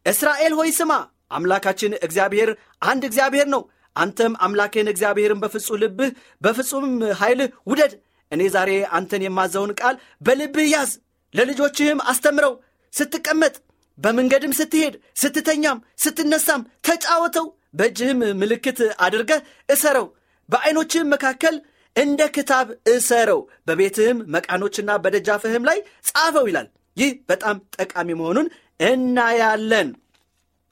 እስራኤል 0.06 0.54
ሆይ 0.60 0.72
ስማ፣ 0.80 0.92
አምላካችን 1.32 1.94
እግዚአብሔር 2.06 2.50
አንድ 2.86 3.04
እግዚአብሔር 3.10 3.48
ነው። 3.54 3.62
አንተም 3.96 4.34
አምላክህን 4.46 4.92
እግዚአብሔርን 4.92 5.42
በፍጹም 5.44 5.80
ልብህ 5.84 6.10
በፍጹም 6.42 6.88
ኃይልህ 7.20 7.50
ውደድ። 7.68 7.94
እኔ 8.32 8.42
ዛሬ 8.56 8.70
አንተን 8.98 9.24
የማዘውን 9.26 9.72
ቃል 9.80 9.96
በልብህ 10.22 10.68
ያዝ፣ 10.74 10.92
ለልጆችህም 11.34 12.00
አስተምረው። 12.12 12.54
ስትቀመጥ 12.94 13.56
በመንገድም 13.98 14.56
ስትሄድ፣ 14.60 14.94
ስትተኛም፣ 15.16 15.78
ስትነሳም 16.04 16.62
ተጫወተው። 16.88 17.48
በእጅህም 17.76 18.20
ምልክት 18.42 18.80
አድርገህ 19.06 19.42
እሰረው፣ 19.70 20.06
በዐይኖችህም 20.50 21.12
መካከል 21.14 21.56
እንደ 21.96 22.22
ክታብ 22.36 22.68
እሰረው፣ 22.94 23.40
በቤትህም 23.68 24.18
መቃኖችና 24.36 24.92
በደጃፍህም 25.04 25.64
ላይ 25.70 25.78
ጻፈው 26.10 26.48
ይላል። 26.50 26.68
ይህ 26.98 27.12
በጣም 27.30 27.56
ጠቃሚ 27.78 28.10
መሆኑን 28.20 28.48
እናያለን። 28.88 29.90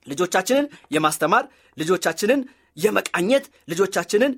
ልጆቻችንን 0.07 0.65
የማስተማር 0.91 1.43
ልጆቻችንን 1.77 2.41
የመቃኘት 2.77 3.45
ልጆቻችንን 3.71 4.31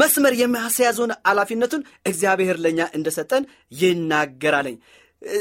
መስመር 0.00 0.34
የሚያስያዙን 0.40 1.12
ኃላፊነቱን 1.28 1.82
እግዚአብሔር 2.06 2.56
ለእኛ 2.64 2.80
እንደሰጠን 2.98 3.44
ይናገራለኝ። 3.80 4.76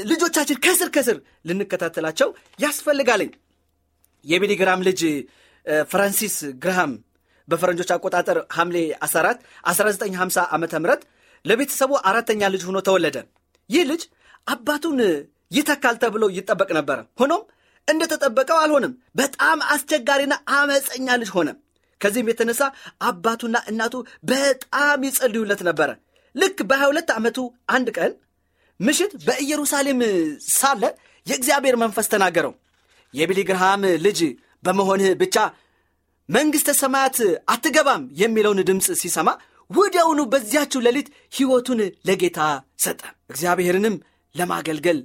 ልጆቻችን 0.06 0.62
ከስር 0.66 0.90
ከስር 0.90 1.18
ልንከታተላቸው 1.46 2.30
ያስፈልጋለኝ። 2.60 3.32
የቢሊግራም 4.26 4.86
ልጅ 4.88 5.02
ፍራንሲስ 5.92 6.36
ግርሃም 6.64 6.92
በፈረንጆች 7.48 7.90
አቆጣጠር 7.96 8.38
ሐምሌ 8.56 8.78
14 9.08 9.42
1950 9.66 10.46
ዓ 10.48 10.58
ም 10.58 10.96
ለቤተሰቡ 11.46 11.92
አራተኛ 12.10 12.42
ልጅ 12.54 12.62
ሆኖ 12.68 12.78
ተወለደ። 12.88 13.18
ይህ 13.70 13.84
ልጅ 13.90 14.04
አባቱን 14.48 15.00
ይተካል 15.52 15.96
ተብሎ 16.04 16.24
ይጠበቅ 16.38 16.70
ነበረ። 16.78 17.00
ሆኖም 17.22 17.44
እንደተጠበቀው 17.88 18.58
አልሆነም። 18.62 18.94
በጣም 19.16 19.58
አስቸጋሪና 19.74 20.34
አመፀኛ 20.56 21.08
ልጅ 21.22 21.30
ሆነ። 21.36 21.50
ከዚህም 22.02 22.30
የተነሳ 22.32 22.62
አባቱና 23.02 23.58
እናቱ 23.72 23.94
በጣም 24.32 25.06
ይጸልዩለት 25.08 25.62
ነበረ። 25.70 25.90
ልክ 26.36 26.58
በ22 26.72 27.14
ዓመቱ 27.18 27.38
አንድ 27.70 27.90
ቀን 27.98 28.14
ምሽት 28.80 29.12
በኢየሩሳሌም 29.28 30.00
ሳለ 30.52 30.84
የእግዚአብሔር 31.28 31.76
መንፈስ 31.84 32.08
ተናገረው። 32.14 32.54
የቢሊግርሃም 33.14 33.84
ልጅ 34.06 34.20
በመሆንህ 34.66 35.12
ብቻ 35.22 35.36
መንግሥተ 36.30 36.70
ሰማያት 36.80 37.18
አትገባም 37.54 38.04
የሚለውን 38.22 38.62
ድምፅ 38.70 38.88
ሲሰማ 39.02 39.30
ወዲያውኑ 39.70 40.22
በዚያችው 40.32 40.84
ሌሊት 40.86 41.08
ሕይወቱን 41.38 41.80
ለጌታ 42.08 42.40
ሰጠ። 42.80 43.02
እግዚአብሔርንም 43.32 43.96
ለማገልገል 44.36 45.00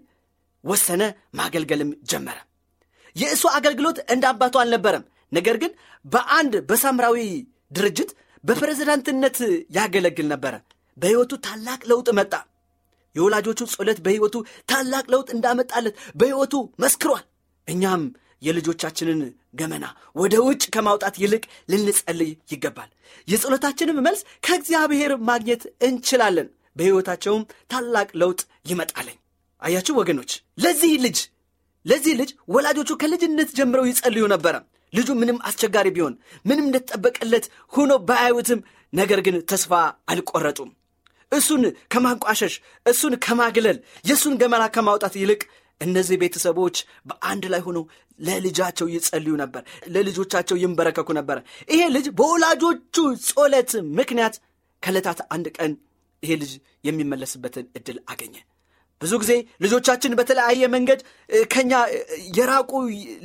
ወሰነ። 0.64 1.02
ማገልገልም 1.34 1.90
ጀመረ። 2.10 2.38
የእሱ 3.16 3.44
አገልግሎት 3.58 3.98
እንደ 4.14 4.24
አባቱ 4.32 4.56
አልነበረም። 4.62 5.04
ነገር 5.32 5.56
ግን 5.62 5.72
በአንድ 6.04 6.54
በሳምራዊ 6.68 7.16
ድርጅት 7.70 8.10
በፕሬዝዳንትነት 8.44 9.38
ያገለግል 9.76 10.26
ነበረ። 10.28 10.54
በሕይወቱ 10.96 11.32
ታላቅ 11.46 11.80
ለውጥ 11.90 12.08
መጣ። 12.18 12.32
የወላጆቹ 13.16 13.60
ጸሎት 13.72 13.98
በሕይወቱ 14.04 14.36
ታላቅ 14.70 15.04
ለውጥ 15.12 15.28
እንዳመጣለት 15.36 15.94
በሕይወቱ 16.16 16.54
መስክሯል። 16.82 17.24
እኛም 17.68 18.02
የልጆቻችንን 18.42 19.20
ገመና 19.54 19.84
ወደ 20.16 20.34
ውጭ 20.46 20.62
ከማውጣት 20.70 21.14
ይልቅ 21.18 21.42
ልንጸልይ 21.68 22.32
ይገባል። 22.52 22.90
የጸሎታችንም 23.28 24.02
መልስ 24.06 24.22
ከእግዚአብሔር 24.44 25.12
ማግኘት 25.28 25.64
እንችላለን። 25.88 26.48
በሕይወታቸውም 26.76 27.42
ታላቅ 27.70 28.08
ለውጥ 28.20 28.40
ይመጣለኝ። 28.66 29.18
አያችሁ 29.62 29.94
ወገኖች፣ 30.00 30.32
ለዚህ 30.58 30.92
ልጅ 31.04 31.18
ለዚህ 31.86 32.14
ልጅ 32.20 32.30
ወላጆቹ 32.48 32.90
ከልጅነት 33.02 33.50
ጀምረው 33.58 33.86
ይጸልዩ 33.88 34.24
ነበረ። 34.32 34.54
ልጁ 34.92 35.08
ምንም 35.20 35.38
አስቸጋሪ 35.48 35.88
ቢሆን 35.96 36.14
ምንም 36.44 36.66
እንደተጠበቀለት 36.68 37.44
ሆኖ 37.72 37.92
ባያዩትም፣ 38.08 38.60
ነገር 38.92 39.20
ግን 39.26 39.36
ተስፋ 39.50 39.72
አልቆረጡም። 40.10 40.70
እሱን 41.32 41.62
ከማንቋሸሽ 41.92 42.54
እሱን 42.86 43.14
ከማግለል 43.24 43.76
የእሱን 44.04 44.34
ገመና 44.40 44.62
ከማውጣት 44.74 45.14
ይልቅ 45.20 45.42
እነዚህ 45.80 46.16
ቤተሰቦች 46.22 46.76
በአንድ 47.08 47.44
ላይ 47.52 47.62
ሆነው 47.66 47.84
ለልጃቸው 48.18 48.86
ይጸልዩ 48.94 49.34
ነበር፣ 49.42 49.62
ለልጆቻቸው 49.94 50.56
ይንበረከኩ 50.62 51.08
ነበር። 51.18 51.38
ይሄ 51.68 51.82
ልጅ 51.96 52.06
በወላጆቹ 52.18 52.96
ጸሎት 53.28 53.70
ምክንያት 53.98 54.34
ከዕለታት 54.82 55.20
አንድ 55.34 55.48
ቀን 55.56 55.72
ይሄ 56.22 56.32
ልጅ 56.42 56.52
የሚመለስበትን 56.88 57.66
እድል 57.78 57.98
አገኘ። 58.12 58.34
ብዙ 59.00 59.12
ጊዜ 59.22 59.32
ልጆቻችን 59.64 60.16
በተለያየ 60.18 60.64
መንገድ 60.74 61.00
ከኛ 61.52 61.72
የራቁ 62.38 62.70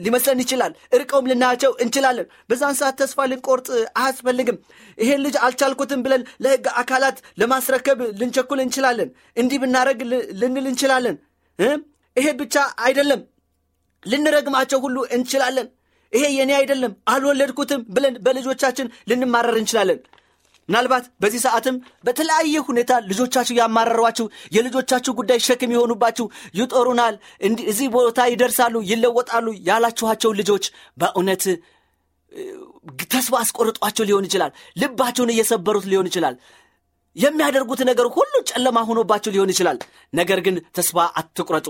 ሊመስለን 0.05 0.41
ይችላል። 0.43 0.73
እርቀውም 0.97 1.27
ልናያቸው 1.31 1.71
እንችላለን። 1.83 2.27
በዛን 2.49 2.77
ሰዓት 2.79 2.95
ተስፋ 3.01 3.25
ልንቆርጥ 3.31 3.67
አያስፈልግም። 4.01 4.57
ይሄን 4.97 5.23
ልጅ 5.25 5.35
አልቻልኩትም 5.47 6.03
ብለን 6.05 6.23
ለሕግ 6.45 6.67
አካላት 6.81 7.19
ለማስረከብ 7.41 7.99
ልንቸኩል 8.21 8.61
እንችላለን። 8.65 9.11
እንዲህ 9.37 9.61
ብናደረግ 9.63 9.99
ልንል 10.41 10.67
እንችላለን። 10.71 11.17
ይሄ 12.15 12.27
ብቻ 12.41 12.55
አይደለም፣ 12.85 13.21
ልንረግማቸው 14.03 14.79
ሁሉ 14.85 14.97
እንችላለን። 15.15 15.67
ይሄ 16.13 16.25
የኔ 16.35 16.51
አይደለም 16.57 16.93
አልወለድኩትም 17.13 17.81
ብለን 17.95 18.15
በልጆቻችን 18.25 18.91
ልንማረር 19.09 19.55
እንችላለን። 19.61 19.99
ምናልባት 20.69 21.05
በዚህ 21.21 21.41
ሰዓትም 21.45 21.75
በተለያየ 22.05 22.61
ሁኔታ 22.67 22.91
ልጆቻችሁ 23.09 23.55
ያማረሯችሁ፣ 23.59 24.25
የልጆቻችሁ 24.55 25.11
ጉዳይ 25.19 25.39
ሸክም 25.47 25.73
የሆኑባችሁ፣ 25.75 26.25
ይጦሩናል፣ 26.59 27.15
እዚህ 27.71 27.87
ቦታ 27.95 28.27
ይደርሳሉ፣ 28.33 28.75
ይለወጣሉ 28.91 29.47
ያላችኋቸው 29.69 30.31
ልጆች 30.39 30.65
በእውነት 30.97 31.43
ተስፋ 33.13 33.33
አስቆርጧቸው 33.41 34.05
ሊሆን 34.09 34.27
ይችላል። 34.27 34.51
ልባቸውን 34.77 35.33
እየሰበሩት 35.33 35.85
ሊሆን 35.91 36.09
ይችላል። 36.09 36.35
የሚያደርጉት 37.15 37.81
ነገር 37.89 38.07
ሁሉ 38.15 38.33
ጨለማ 38.49 38.77
ሆኖባቸው 38.87 39.33
ሊሆን 39.35 39.51
ይችላል። 39.53 39.77
ነገር 40.13 40.39
ግን 40.45 40.55
ተስፋ 40.77 40.97
አትቁረጡ። 41.19 41.67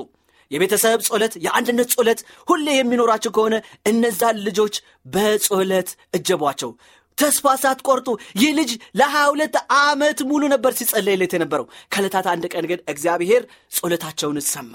የቤተሰብ 0.52 1.00
ጸሎት፣ 1.08 1.34
የአንድነት 1.46 1.90
ጸሎት 1.96 2.20
ሁሌ 2.48 2.68
የሚኖራቸው 2.76 3.34
ከሆነ 3.38 3.56
እነዛን 3.86 4.38
ልጆች 4.48 4.76
በጸሎት 5.16 5.90
እጀቧቸው። 6.14 6.72
ተስፋ 7.18 7.46
ሳትቆርጡ 7.62 8.08
ይህ 8.40 8.52
ልጅ 8.58 8.72
ለሀያ 9.00 9.26
ሁለት 9.32 9.56
ዓመት 9.82 10.20
ሙሉ 10.30 10.44
ነበር 10.54 10.72
ሲጸለይለት 10.80 11.34
የነበረው። 11.36 11.68
ከዕለታት 11.94 12.28
አንድ 12.34 12.46
ቀን 12.54 12.66
ግን 12.72 12.80
እግዚአብሔር 12.88 13.44
ጸሎታቸውን 13.78 14.40
ሰማ። 14.50 14.74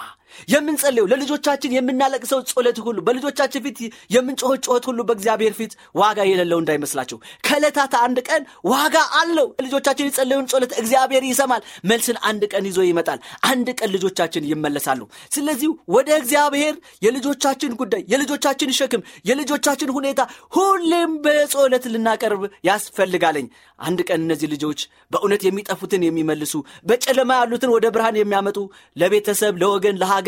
የምንጸልየው 0.48 1.08
ለልጆቻችን 1.10 1.74
የምናለቅሰው 1.76 2.40
ጸሎት 2.50 2.78
ሁሉ 2.86 2.98
በልጆቻችን 3.06 3.64
ፊት 3.66 3.78
የምንጮኸው 4.14 4.58
ጩኸት 4.64 4.84
ሁሉ 4.90 5.00
በእግዚአብሔር 5.08 5.54
ፊት 5.58 5.72
ዋጋ 6.00 6.18
የሌለው 6.30 6.58
እንዳይመስላቸው። 6.62 7.18
ከዕለታት 7.46 7.94
አንድ 8.02 8.18
ቀን 8.28 8.42
ዋጋ 8.72 8.96
አለው። 9.20 9.48
ልጆቻችን 9.66 10.08
የጸለዩን 10.10 10.48
ጸሎት 10.52 10.72
እግዚአብሔር 10.80 11.24
ይሰማል። 11.30 11.62
መልስን 11.90 12.18
አንድ 12.30 12.42
ቀን 12.52 12.64
ይዞ 12.70 12.80
ይመጣል። 12.88 13.20
አንድ 13.50 13.68
ቀን 13.78 13.90
ልጆቻችን 13.94 14.48
ይመለሳሉ። 14.50 15.00
ስለዚህ 15.34 15.68
ወደ 15.94 16.10
እግዚአብሔር 16.20 16.74
የልጆቻችን 17.04 17.72
ጉዳይ፣ 17.80 18.04
የልጆቻችን 18.12 18.74
ሸክም፣ 18.78 19.02
የልጆቻችን 19.30 19.92
ሁኔታ 19.96 20.20
ሁሌም 20.56 21.12
በጸሎት 21.24 21.84
ልናቀርብ 21.92 22.42
ያስፈልጋለኝ። 22.68 23.46
አንድ 23.80 24.00
ቀን 24.08 24.20
እነዚህ 24.20 24.48
ልጆች 24.52 24.80
በእውነት 25.12 25.42
የሚጠፉትን 25.46 26.02
የሚመልሱ 26.06 26.54
በጨለማ 26.88 27.30
ያሉትን 27.40 27.70
ወደ 27.74 27.86
ብርሃን 27.94 28.16
የሚያመጡ 28.18 28.58
ለቤተሰብ፣ 28.96 29.54
ለወገን፣ 29.62 29.96
ለሀገር፣ 29.96 30.19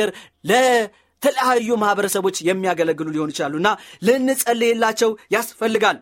ለተለያዩ 0.50 1.70
ማህበረሰቦች 1.82 2.36
የሚያገለግሉ 2.42 3.08
ሊሆኑ 3.10 3.30
ይችላሉ 3.30 3.54
እና 3.56 3.70
ልንጸልይላቸው 4.02 5.12
ያስፈልጋል። 5.30 5.98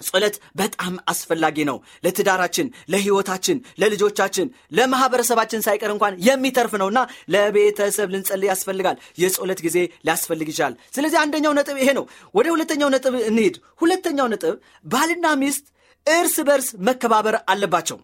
ጸሎት 0.00 0.36
በጣም 0.56 0.94
አስፈላጊ 1.08 1.58
ነው። 1.68 1.76
ለትዳራችን፣ 2.04 2.66
ለህይወታችን፣ 2.90 3.58
ለልጆቻችን፣ 3.78 4.46
ለማህበረሰባችን 4.72 5.64
ሳይቀር 5.66 5.90
እንኳን 5.94 6.16
የሚተርፍ 6.20 6.72
ነውና 6.82 7.00
ለቤተሰብ 7.34 8.08
ልንጸልይ 8.14 8.50
ያስፈልጋል። 8.52 8.96
የጸሎት 9.18 9.60
ጊዜ 9.66 9.76
ሊያስፈልግ 10.06 10.48
ይችላል። 10.52 10.74
ስለዚህ 10.94 11.18
አንደኛው 11.20 11.54
ነጥብ 11.58 11.78
ይሄ 11.82 11.90
ነው። 11.98 12.06
ወደ 12.34 12.46
ሁለተኛው 12.54 12.90
ነጥብ 12.94 13.14
እንሂድ። 13.30 13.54
ሁለተኛው 13.80 14.28
ነጥብ 14.34 14.56
ባልና 14.86 15.26
ሚስት 15.42 15.66
እርስ 16.06 16.36
በርስ 16.48 16.68
መከባበር 16.88 17.36
አለባቸው። 17.48 17.98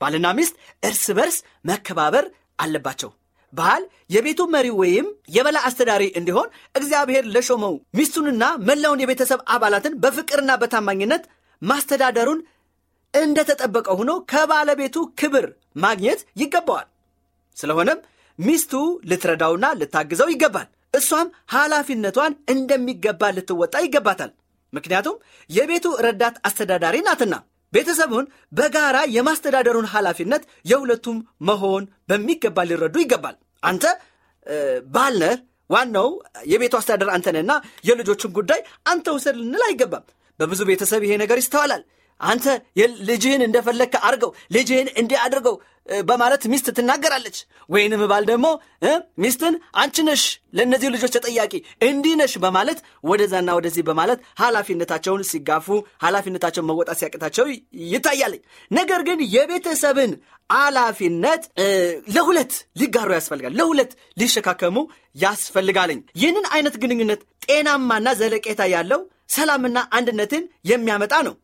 ባልና 0.00 0.26
ሚስት 0.38 0.54
እርስ 0.82 1.04
በርስ 1.18 1.36
መከባበር 1.64 2.24
አለባቸው። 2.58 3.10
ባል 3.54 3.82
የቤቱ 4.14 4.40
መሪ 4.54 4.66
ወይም 4.80 5.06
የበላይ 5.34 5.62
አስተዳሪ 5.68 6.04
እንዲሆን 6.18 6.48
እግዚአብሔር 6.74 7.24
ለሾመው 7.34 7.74
ሚስቱንና 7.98 8.44
መላውን 8.68 9.02
የቤተሰብ 9.02 9.40
አባላትን 9.54 9.98
በፍቅርና 10.02 10.52
በታማኝነት 10.62 11.24
ማስተዳደሩን 11.62 12.40
እንደተጠበቀ 13.14 13.88
ሆኖ 13.98 14.12
ከባለቤቱ 14.30 14.96
ክብር 15.20 15.46
ማግኘት 15.84 16.20
ይገባዋል። 16.42 16.88
ስለሆነም 17.56 18.00
ሚስቱ 18.38 18.72
ልትረዳውና 19.10 19.66
ልታግዘው 19.80 20.30
ይገባል። 20.32 20.68
እሷም 20.94 21.28
ኃላፊነቷን 21.54 22.32
እንደሚገባ 22.48 23.30
ልትወጣ 23.36 23.74
ይገባታል። 23.84 24.32
ምክንያቱም 24.72 25.16
የቤቱ 25.50 25.86
ረዳት 26.06 26.36
አስተዳዳሪ 26.48 26.96
ናትና። 27.06 27.34
ቤተሰቡን 27.72 28.24
በጋራ 28.52 28.96
የማስተዳደሩን 29.14 29.90
ኃላፊነት 29.92 30.42
የሁለቱም 30.70 31.16
መሆን 31.48 31.84
በሚገባ 32.08 32.66
ሊረዱ 32.68 32.96
ይገባል። 33.02 33.36
አንተ 33.64 33.84
ባል 34.94 35.14
ነህ፣ 35.22 35.34
ዋናው 35.70 36.08
የቤቱ 36.50 36.74
አስተዳደር 36.78 37.10
አንተ 37.14 37.26
ነህና 37.34 37.52
የልጆቹን 37.88 38.32
ጉዳይ 38.38 38.60
አንተ 38.86 39.06
ውሰድ 39.16 39.36
ልንል 39.42 39.62
አይገባም። 39.68 40.04
በብዙ 40.40 40.60
ቤተሰብ 40.70 41.02
ይሄ 41.06 41.12
ነገር 41.22 41.38
ይስተዋላል። 41.42 41.82
አንተ 42.20 42.44
ልጅህን 43.08 43.42
እንደፈለግከ 43.46 43.94
አድርገው፣ 44.06 44.30
ልጅህን 44.56 44.88
እንዲህ 45.00 45.18
አድርገው 45.24 45.56
በማለት 46.04 46.42
ሚስት 46.52 46.66
ትናገራለች። 46.76 47.36
ወይንም 47.70 48.02
ባል 48.10 48.24
ደግሞ 48.30 48.46
ሚስትን 49.18 49.54
አንቺ 49.80 49.96
ነሽ 50.08 50.22
ለእነዚህ 50.56 50.88
ልጆች 50.94 51.12
ተጠያቂ 51.16 51.52
እንዲህ 51.88 52.14
ነሽ 52.20 52.34
በማለት 52.44 52.78
ወደዛና 53.04 53.50
ወደዚህ 53.58 53.84
በማለት 53.88 54.20
ኃላፊነታቸውን 54.40 55.24
ሲጋፉ 55.30 55.66
ኃላፊነታቸውን 56.04 56.68
መወጣት 56.70 56.98
ሲያቅታቸው 57.00 57.46
ይታያለኝ። 57.92 58.42
ነገር 58.70 59.02
ግን 59.08 59.20
የቤተሰብን 59.34 60.12
ኃላፊነት 60.50 61.42
ለሁለት 62.14 62.52
ሊጋሩ 62.80 63.10
ያስፈልጋል፣ 63.16 63.54
ለሁለት 63.60 63.92
ሊሸካከሙ 64.18 64.76
ያስፈልጋለኝ። 65.16 66.00
ይህንን 66.20 66.46
አይነት 66.54 66.74
ግንኙነት 66.82 67.20
ጤናማና 67.46 68.08
ዘለቄታ 68.20 68.62
ያለው 68.74 69.00
ሰላምና 69.34 69.78
አንድነትን 69.96 70.42
የሚያመጣ 70.70 71.14
ነው። 71.28 71.34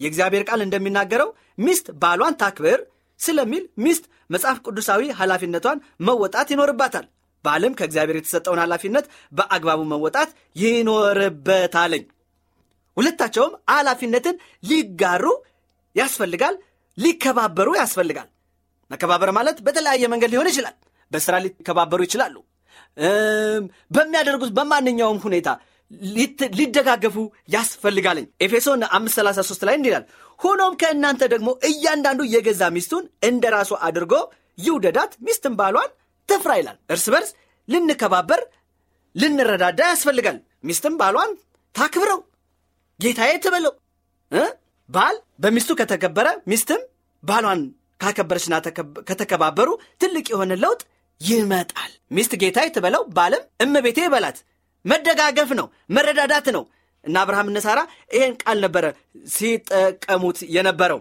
የእግዚአብሔር 0.00 0.42
ቃል 0.48 0.60
እንደሚናገረው 0.64 1.28
ሚስት 1.58 1.86
ባሏን 2.02 2.34
ታክብር 2.42 2.80
ስለሚል 3.20 3.64
ሚስት 3.84 4.04
መጽሐፍ 4.30 4.58
ቅዱሳዊ 4.66 5.02
ኃላፊነቷን 5.20 5.78
መወጣት 6.00 6.48
ይኖርባታል። 6.54 7.06
ባልም 7.44 7.76
ከእግዚአብሔር 7.78 8.16
የተሰጠውን 8.18 8.60
ኃላፊነት 8.62 9.06
በአግባቡ 9.32 9.80
መወጣት 9.92 10.30
ይኖርበታለኝ። 10.56 12.04
ሁለታቸውም 12.96 13.52
ኃላፊነትን 13.72 14.36
ሊጋሩ 14.64 15.24
ያስፈልጋል፣ 15.96 16.54
ሊከባበሩ 16.98 17.68
ያስፈልጋል። 17.80 18.28
መከባበር 18.90 19.30
ማለት 19.38 19.58
በተለያየ 19.66 20.04
መንገድ 20.12 20.30
ሊሆን 20.32 20.50
ይችላል። 20.50 20.76
በስራ 21.12 21.34
ሊከባበሩ 21.44 22.00
ይችላሉ። 22.06 22.36
በሚያደርጉት 23.90 24.50
በማንኛውም 24.56 25.18
ሁኔታ 25.26 25.48
ሊደጋገፉ 26.58 27.16
ያስፈልጋለኝ። 27.48 28.26
ኤፌሶን 28.44 28.82
533 28.90 29.62
ላይ 29.68 29.76
እንዲላል 29.78 30.04
ሆኖም 30.40 30.74
ከእናንተ 30.80 31.22
ደግሞ 31.32 31.48
እያንዳንዱ 31.68 32.20
የገዛ 32.32 32.62
ሚስቱን 32.74 33.04
እንደ 33.28 33.44
ራሱ 33.56 33.72
አድርጎ 33.86 34.12
ይውደዳት፣ 34.58 35.12
ሚስትን 35.26 35.54
ባሏን 35.58 35.90
ትፍራ 36.28 36.52
ይላል። 36.60 36.78
እርስ 36.92 37.06
በርስ 37.12 37.30
ልንከባበር፣ 37.68 38.40
ልንረዳዳ 39.14 39.80
ያስፈልጋል። 39.90 40.38
ሚስትም 40.68 40.94
ባሏን 41.00 41.30
ታክብረው፣ 41.74 42.20
ጌታዬ 43.00 43.32
ትበለው። 43.44 43.74
ባል 44.88 45.16
በሚስቱ 45.42 45.70
ከተከበረ፣ 45.80 46.28
ሚስትም 46.50 46.82
ባሏን 47.22 47.60
ካከበረችና 48.00 48.54
ከተከባበሩ 49.08 49.68
ትልቅ 50.00 50.26
የሆነ 50.32 50.52
ለውጥ 50.62 50.80
ይመጣል። 51.20 51.92
ሚስት 52.16 52.32
ጌታዬ 52.42 52.66
ትበለው፣ 52.76 53.02
ባልም 53.16 53.42
እመቤቴ 53.64 53.98
ይበላት። 54.06 54.36
መደጋገፍ 54.84 55.50
ነው፣ 55.60 55.66
መረዳዳት 55.94 56.46
ነው። 56.56 56.62
እና 57.04 57.16
አብርሃም 57.22 57.48
እነ 57.50 57.58
ሳራ 57.64 57.80
ይሄን 58.14 58.34
ቃል 58.42 58.58
ነበረ 58.64 58.84
ሲጠቀሙት 59.34 60.38
የነበረው። 60.54 61.00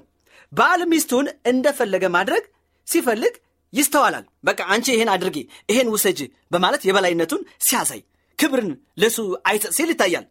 ባል 0.52 0.82
ሚስቱን 0.92 1.28
እንደፈለገ 1.52 2.06
ማድረግ 2.16 2.44
ሲፈልግ 2.88 3.34
ይስተዋላል። 3.74 4.26
በቃ 4.48 4.60
አንቺ 4.74 4.88
ይሄን 4.94 5.10
አድርጊ፣ 5.14 5.38
ይሄን 5.70 5.90
ውሰጅ 5.96 6.20
በማለት 6.54 6.82
የበላይነቱን 6.88 7.42
ሲያሳይ 7.66 8.02
ክብርን 8.40 8.70
ለሱ 9.02 9.18
አይሰጥ 9.50 9.72
ሲል 9.78 9.90
ይታያል። 9.94 10.26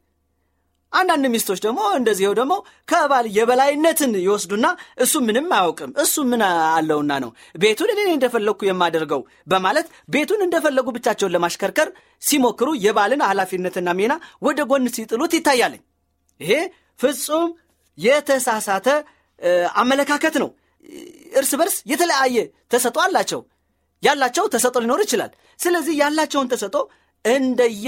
አንዳንድ 0.97 1.27
ሚስቶች 1.33 1.61
ደግሞ 1.65 1.81
እንደዚህው 1.99 2.35
ደግሞ 2.39 2.55
ከባል 2.89 3.27
የበላይነትን 3.37 4.13
ይወስዱና 4.23 4.67
እሱ 5.05 5.15
ምንም 5.27 5.49
አያውቅም 5.57 5.93
እሱ 6.05 6.25
ምን 6.31 6.43
አለውና 6.71 7.13
ነው 7.25 7.31
ቤቱን 7.63 7.91
እኔ 7.95 8.09
እንደፈለግኩ 8.11 8.61
የማደርገው 8.69 9.23
በማለት 9.47 9.89
ቤቱን 10.15 10.45
እንደፈለጉ 10.47 10.87
ብቻቸውን 10.97 11.35
ለማሽከርከር 11.37 11.91
ሲሞክሩ 12.23 12.69
የባልን 12.85 13.25
ኃላፊነትና 13.29 13.91
ሚና 14.01 14.13
ወደ 14.43 14.61
ጎን 14.71 14.87
ሲጥሉት 14.97 15.35
ይታያለኝ። 15.39 15.83
ይሄ 16.41 16.53
ፍጹም 17.01 17.47
የተሳሳተ 17.99 18.89
አመለካከት 19.77 20.37
ነው። 20.43 20.51
እርስ 21.33 21.53
በርስ 21.61 21.77
የተለያየ 21.91 22.37
ተሰጦ 22.73 22.97
አላቸው። 23.05 23.41
ያላቸው 24.03 24.45
ተሰጦ 24.55 24.77
ሊኖር 24.85 25.01
ይችላል። 25.05 25.31
ስለዚህ 25.61 25.95
ያላቸውን 26.01 26.51
ተሰጦ 26.53 26.77
እንደየ 27.25 27.87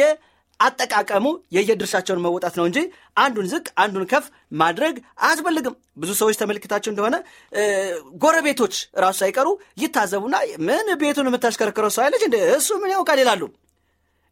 አጠቃቀሙ 0.61 1.27
የየድርሻቸውን 1.57 2.23
መወጣት 2.25 2.55
ነው 2.59 2.65
እንጂ 2.69 2.79
አንዱን 3.17 3.47
ዝቅ 3.53 3.67
አንዱን 3.83 4.05
ከፍ 4.13 4.25
ማድረግ 4.61 4.95
አያስፈልግም። 5.21 5.75
ብዙ 5.97 6.11
ሰዎች 6.21 6.37
ተመልክታቸው 6.41 6.91
እንደሆነ 6.93 7.17
ጎረቤቶች 8.23 8.75
ራሱ 9.05 9.17
ሳይቀሩ 9.23 9.49
ይታዘቡና 9.83 10.37
ምን 10.69 10.89
ቤቱን 11.03 11.29
የምታሽከረክረው 11.31 11.93
ሰው 11.97 12.05
አይለች 12.05 12.25
እንደ 12.29 12.39
እሱ 12.57 12.79
ምን 12.83 12.93
ያውቃል 12.97 13.21
ይላሉ። 13.25 13.43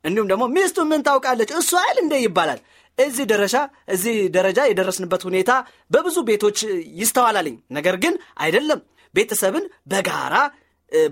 እንዲሁም 0.05 0.29
ደግሞ 0.33 0.45
ሚስቱ 0.57 0.79
ምን 0.91 1.01
ታውቃለች 1.07 1.51
እሱ 1.61 1.71
አይል 1.83 1.97
እንደ 2.03 2.15
ይባላል። 2.25 2.61
እዚህ 2.99 3.25
ደረጃ 3.33 3.57
እዚህ 3.95 4.17
ደረጃ 4.37 4.61
የደረስንበት 4.69 5.23
ሁኔታ 5.29 5.51
በብዙ 5.91 6.19
ቤቶች 6.29 6.59
ይስተዋላልኝ። 7.01 7.57
ነገር 7.71 7.97
ግን 8.05 8.15
አይደለም። 8.39 8.81
ቤተሰብን 9.15 9.65
በጋራ 9.87 10.35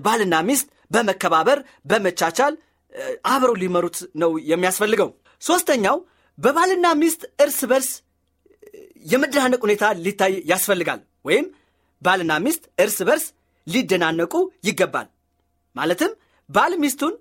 ባልና 0.01 0.35
ሚስት 0.47 0.67
በመከባበር 0.91 1.59
በመቻቻል 1.85 2.53
አብረው 3.31 3.55
ሊመሩት 3.61 3.97
ነው 4.21 4.31
የሚያስፈልገው። 4.51 5.09
ሶስተኛው 5.41 5.97
በባልና 6.37 6.87
ሚስት 7.01 7.21
እርስ 7.43 7.59
በርስ 7.71 7.89
የመደናነቅ 9.05 9.59
ሁኔታ 9.65 9.85
ሊታይ 10.05 10.33
ያስፈልጋል። 10.51 10.99
ወይም 11.25 11.45
ባልና 12.01 12.33
ሚስት 12.45 12.63
እርስ 12.83 12.97
በርስ 13.07 13.25
ሊደናነቁ 13.67 14.33
ይገባል። 14.67 15.07
ማለትም 15.75 16.11
ባል 16.49 16.73
ሚስቱን፣ 16.81 17.13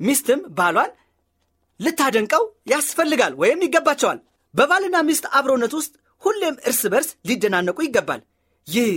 ሚስትም 0.00 0.40
ባሏን 0.58 0.92
ልታደንቀው 1.80 2.42
ያስፈልጋል 2.72 3.32
ወይም 3.42 3.62
ይገባቸዋል። 3.66 4.18
በባልና 4.54 4.96
ሚስት 5.08 5.24
አብሮነት 5.38 5.72
ውስጥ 5.78 5.92
ሁሌም 6.22 6.56
እርስ 6.68 6.82
በርስ 6.92 7.08
ሊደናነቁ 7.28 7.78
ይገባል። 7.82 8.20
ይህ 8.66 8.90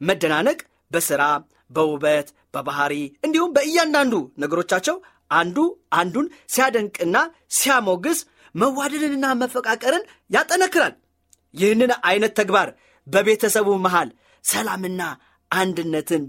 መደናነቅ 0.00 0.58
በሥራ፣ 0.90 1.22
በውበት፣ 1.70 2.26
በባህሪ 2.54 2.94
እንዲሁም 3.26 3.52
በእያንዳንዱ 3.56 4.14
ነገሮቻቸው 4.38 4.96
አንዱ 5.34 5.56
አንዱን 5.92 6.26
ሲያደንቅና 6.54 7.16
ሲያሞግስ 7.58 8.20
መዋደድንና 8.54 9.26
መፈቃቀርን 9.40 10.04
ያጠነክራል። 10.30 10.94
ይህንን 11.54 11.92
አይነት 12.08 12.32
ተግባር 12.40 12.68
በቤተሰቡ 13.06 13.68
መሃል 13.86 14.08
ሰላምና 14.44 15.02
አንድነትን 15.50 16.22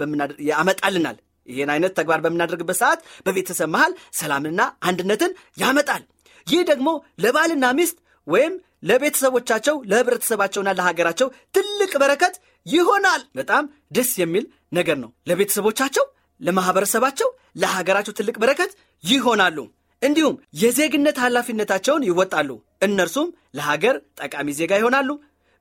ያመጣልናል። 0.49 1.17
ይህን 1.47 1.69
አይነት 1.73 1.93
ተግባር 1.97 2.19
በምናደርግበት 2.23 2.77
ሰዓት 2.81 2.99
በቤተሰብ 3.25 3.69
መሃል 3.75 3.91
ሰላምና 4.19 4.61
አንድነትን 4.81 5.31
ያመጣል። 5.57 6.03
ይህ 6.47 6.61
ደግሞ 6.71 6.89
ለባልና 7.23 7.65
ሚስት 7.79 7.97
ወይም 8.27 8.53
ለቤተሰቦቻቸው 8.89 9.75
ለህብረተሰባቸውና 9.91 10.69
ለሀገራቸው 10.79 11.27
ትልቅ 11.55 11.91
በረከት 12.01 12.35
ይሆናል። 12.65 13.21
በጣም 13.35 13.63
ደስ 13.91 14.11
የሚል 14.21 14.45
ነገር 14.73 14.97
ነው። 15.03 15.11
ለቤተሰቦቻቸው፣ 15.29 16.05
ለማህበረሰባቸው፣ 16.41 17.29
ለሀገራቸው 17.57 18.13
ትልቅ 18.13 18.35
በረከት 18.41 18.71
ይሆናሉ። 19.03 19.57
እንዲሁም 20.01 20.35
የዜግነት 20.61 21.17
ኃላፊነታቸውን 21.23 22.05
ይወጣሉ። 22.07 22.49
እነርሱም 22.81 23.27
ለሀገር 23.57 23.95
ጠቃሚ 24.19 24.47
ዜጋ 24.59 24.71
ይሆናሉ። 24.79 25.09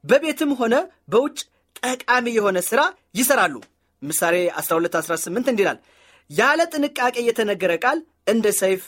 በቤትም 0.04 0.50
ሆነ 0.60 0.74
በውጭ 1.12 1.38
ጠቃሚ 1.82 2.26
የሆነ 2.36 2.58
ሥራ 2.68 2.80
ይሰራሉ። 3.14 3.54
ምሳሌ 4.02 4.36
1218 4.58 5.52
እንዲላል 5.52 5.78
ያለ 6.30 6.60
ጥንቃቄ 6.72 7.16
የተነገረ 7.28 7.72
ቃል 7.84 7.98
እንደ 8.28 8.46
ሰይፍ 8.60 8.82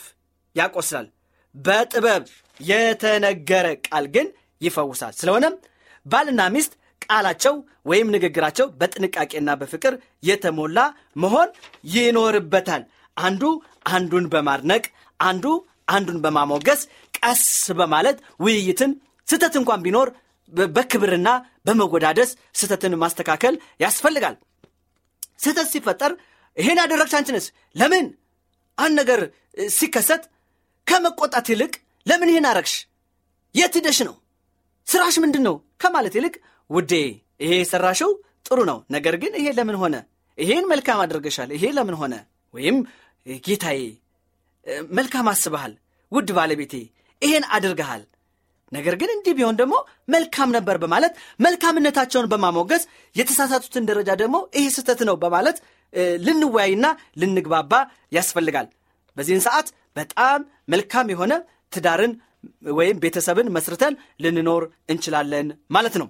ያቆስላል፣ 0.55 1.07
በጥበብ 1.55 2.23
የተነገረ 2.59 3.67
ቃል 3.87 4.05
ግን 4.15 4.27
ይፈውሳል። 4.61 5.13
ስለሆነም 5.19 5.55
ባልና 6.05 6.41
ሚስት 6.55 6.73
ቃላቸው 7.05 7.55
ወይም 7.85 8.07
ንግግራቸው 8.15 8.67
በጥንቃቄና 8.79 9.49
በፍቅር 9.59 9.93
የተሞላ 10.23 10.79
መሆን 11.23 11.49
ይኖርበታል። 11.93 12.83
አንዱ 13.17 13.43
አንዱን 13.89 14.25
በማድነቅ 14.33 14.83
አንዱ 15.19 15.45
አንዱን 15.87 16.17
በማሞገስ 16.23 16.81
ቀስ 17.17 17.43
በማለት 17.79 18.17
ውይይትን 18.39 18.91
ስህተት 19.27 19.53
እንኳን 19.59 19.83
ቢኖር 19.85 20.07
በክብርና 20.75 21.29
በመወዳደስ 21.67 22.29
ስህተትን 22.55 22.93
ማስተካከል 23.01 23.55
ያስፈልጋል። 23.83 24.35
ስህተት 25.43 25.67
ሲፈጠር 25.73 26.11
ይሄን 26.57 26.79
ያደረግሽ 26.81 27.13
አንችንስ 27.17 27.45
ለምን? 27.75 28.05
አንድ 28.77 28.93
ነገር 29.01 29.19
ሲከሰት 29.75 30.23
ከመቆጣት 30.87 31.47
ይልቅ 31.53 31.73
ለምን 32.05 32.29
ይሄን 32.31 32.47
አረግሽ 32.51 32.75
የት 33.55 33.75
ሂደሽ 33.79 33.99
ነው? 34.07 34.15
ስራሽ 34.87 35.15
ምንድን 35.23 35.43
ነው 35.47 35.55
ከማለት 35.81 36.13
ይልቅ 36.17 36.35
ውዴ 36.69 36.93
ይሄ 37.43 37.51
የሰራሽው 37.61 38.11
ጥሩ 38.47 38.59
ነው 38.69 38.77
ነገር 38.95 39.15
ግን 39.23 39.33
ይሄ 39.39 39.47
ለምን 39.57 39.77
ሆነ? 39.81 39.95
ይሄን 40.37 40.65
መልካም 40.71 40.99
አድርገሻል 41.03 41.49
ይሄ 41.55 41.63
ለምን 41.77 41.95
ሆነ? 42.01 42.13
ወይም 42.53 42.77
ጌታዬ 43.45 43.79
መልካም 44.91 45.27
አስበሃል 45.31 45.73
ውድ 46.11 46.29
ባለቤቴ 46.37 46.73
ይሄን 47.21 47.45
አድርገሃል። 47.55 48.03
ነገር 48.71 48.95
ግን 49.01 49.09
እንዲህ 49.13 49.33
ቢሆን 49.37 49.57
ደግሞ 49.59 49.75
መልካም 50.09 50.49
ነበር 50.55 50.77
በማለት 50.83 51.13
መልካምነታቸውን 51.39 52.29
በማሞገስ 52.31 52.83
የተሳሳቱትን 53.15 53.87
ደረጃ 53.89 54.09
ደግሞ 54.21 54.37
ይሄ 54.57 54.65
ስህተት 54.75 55.01
ነው 55.09 55.15
በማለት 55.23 55.57
ልንወያይና 56.25 56.85
ልንግባባ 57.21 57.73
ያስፈልጋል። 58.11 58.67
በዚህን 59.17 59.43
ሰዓት 59.45 59.67
በጣም 59.95 60.39
መልካም 60.69 61.11
የሆነ 61.13 61.33
ትዳርን 61.73 62.13
ወይም 62.71 62.97
ቤተሰብን 63.03 63.47
መስርተን 63.55 63.93
ልንኖር 64.21 64.63
እንችላለን 64.89 65.47
ማለት 65.71 65.95
ነው 66.01 66.07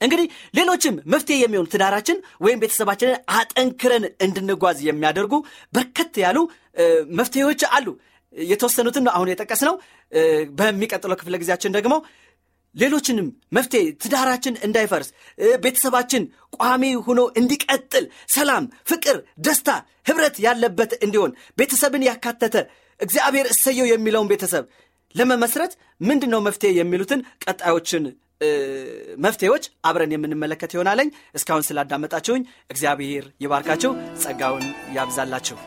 እንግዲህ 0.00 0.26
ሌሎችም 0.54 0.96
መፍትሄ 1.12 1.36
የሚሆኑ 1.42 1.66
ትዳራችን 1.72 2.18
ወይም 2.44 2.60
ቤተሰባችንን 2.62 3.16
አጠንክረን 3.38 4.04
እንድንጓዝ 4.26 4.78
የሚያደርጉ 4.88 5.34
በርከት 5.74 6.16
ያሉ 6.24 6.38
መፍትሄዎች 7.20 7.62
አሉ። 7.76 7.86
የተወሰኑትን 8.34 9.06
አሁን 9.12 9.28
የጠቀስ 9.30 9.60
ነው 9.68 9.74
በሚቀጥለው 10.58 11.16
ክፍለ 11.20 11.36
ጊዜያችን 11.42 11.74
ደግሞ 11.76 11.94
ሌሎችንም 12.76 13.28
መፍትሄ 13.56 13.84
ትዳራችን 14.02 14.58
እንዳይፈርስ 14.66 15.08
ቤተሰባችን 15.64 16.24
ቋሚ 16.56 16.82
ሆኖ 17.06 17.20
እንዲቀጥል 17.40 18.04
ሰላም 18.34 18.64
ፍቅር 18.90 19.16
ደስታ 19.46 19.68
ህብረት 20.08 20.36
ያለበት 20.46 20.92
እንዲሆን 21.06 21.32
ቤተሰብን 21.58 22.04
ያካተተ 22.08 22.56
እግዚአብሔር 23.00 23.46
እሰየው 23.54 23.88
የሚለውን 23.90 24.30
ቤተሰብ 24.32 24.64
ለመመስረት 25.14 25.72
ምንድን 26.08 26.30
ነው 26.34 26.40
መፍትሄ 26.46 26.70
የሚሉትን 26.78 27.20
ቀጣዮችን 27.44 28.04
መፍትሄዎች 29.18 29.64
አብረን 29.84 30.14
የምንመለከት 30.14 30.74
ይሆናለኝ። 30.74 31.10
እስካሁን 31.34 31.66
ስላዳመጣችሁኝ 31.68 32.44
እግዚአብሔር 32.70 33.26
ይባርካችሁ 33.40 33.92
ጸጋውን 34.22 34.66
ያብዛላችሁ 34.92 35.58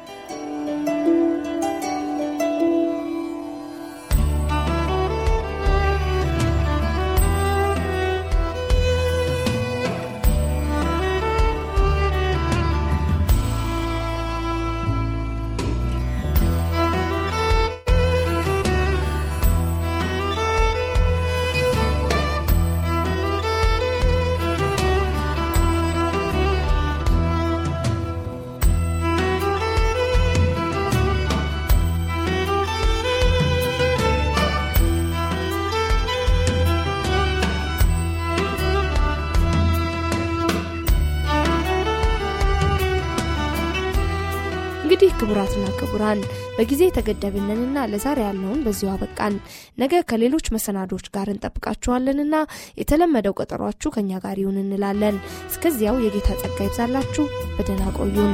ክቡራን 46.14 46.22
በጊዜ 46.58 46.82
የተገደብንንና 46.86 47.86
ለዛሬ 47.92 48.20
ያለውን 48.26 48.64
በዚሁ 48.66 48.90
አበቃን። 48.94 49.36
ነገ 49.82 50.02
ከሌሎች 50.10 50.46
መሰናዶች 50.56 51.06
ጋር 51.16 51.28
እንጠብቃችኋለንና 51.32 52.36
የተለመደው 52.82 53.38
ቀጠሯችሁ 53.40 53.92
ከእኛ 53.96 54.20
ጋር 54.26 54.40
ይሁን 54.42 54.58
እንላለን። 54.64 55.18
እስከዚያው 55.52 56.02
የጌታ 56.06 56.40
ጸጋ 56.42 56.58
ይብዛላችሁ። 56.68 57.26
በደና 57.56 57.84
ቆዩን 58.00 58.34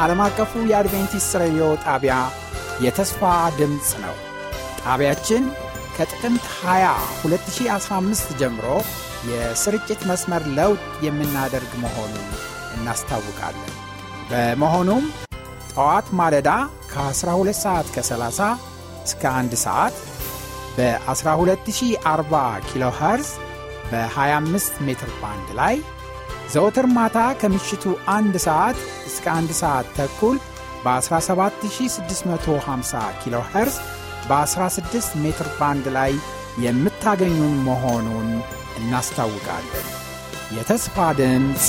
ዓለም 0.00 0.20
አቀፉ 0.24 0.52
የአድቬንቲስት 0.68 1.32
ሬዲዮ 1.40 1.64
ጣቢያ 1.84 2.14
የተስፋ 2.84 3.20
ድምፅ 3.58 3.88
ነው። 4.04 4.14
ጣቢያችን 4.82 5.42
ከጥቅምት 5.96 6.44
20 6.60 6.92
2015 7.24 8.30
ጀምሮ 8.40 8.66
የስርጭት 9.30 10.00
መስመር 10.10 10.44
ለውጥ 10.58 10.84
የምናደርግ 11.06 11.72
መሆኑን 11.82 12.24
እናስታውቃለን። 12.76 13.74
በመሆኑም 14.30 15.04
ጠዋት 15.72 16.08
ማለዳ 16.20 16.50
ከ12 16.92 17.60
ሰዓት 17.62 17.88
ከ30 17.96 18.48
እስከ 19.04 19.22
1 19.34 19.60
ሰዓት 19.66 19.96
በ12040 20.76 22.42
ኪሎ 22.68 22.84
ኸርዝ 22.98 23.30
በ25 23.92 24.84
ሜትር 24.86 25.10
ባንድ 25.22 25.48
ላይ 25.60 25.76
ዘወትር 26.52 26.86
ማታ 26.94 27.18
ከምሽቱ 27.40 27.84
አንድ 28.14 28.34
ሰዓት 28.46 28.78
እስከ 29.08 29.24
አንድ 29.38 29.50
ሰዓት 29.60 29.86
ተኩል 29.98 30.36
በ17650 30.84 33.02
ኪሎ 33.22 33.34
ኸርዝ 33.50 33.76
በ16 34.28 35.12
ሜትር 35.24 35.48
ባንድ 35.60 35.86
ላይ 35.96 36.12
የምታገኙን 36.64 37.54
መሆኑን 37.68 38.28
እናስታውቃለን። 38.80 39.86
የተስፋ 40.56 40.96
ድምፅ 41.20 41.66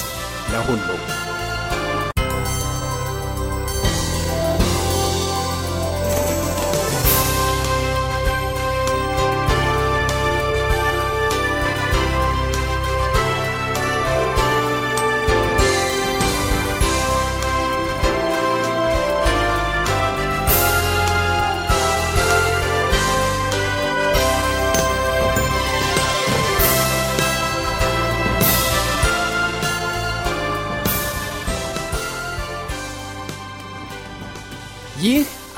ለሁሉ 0.54 0.88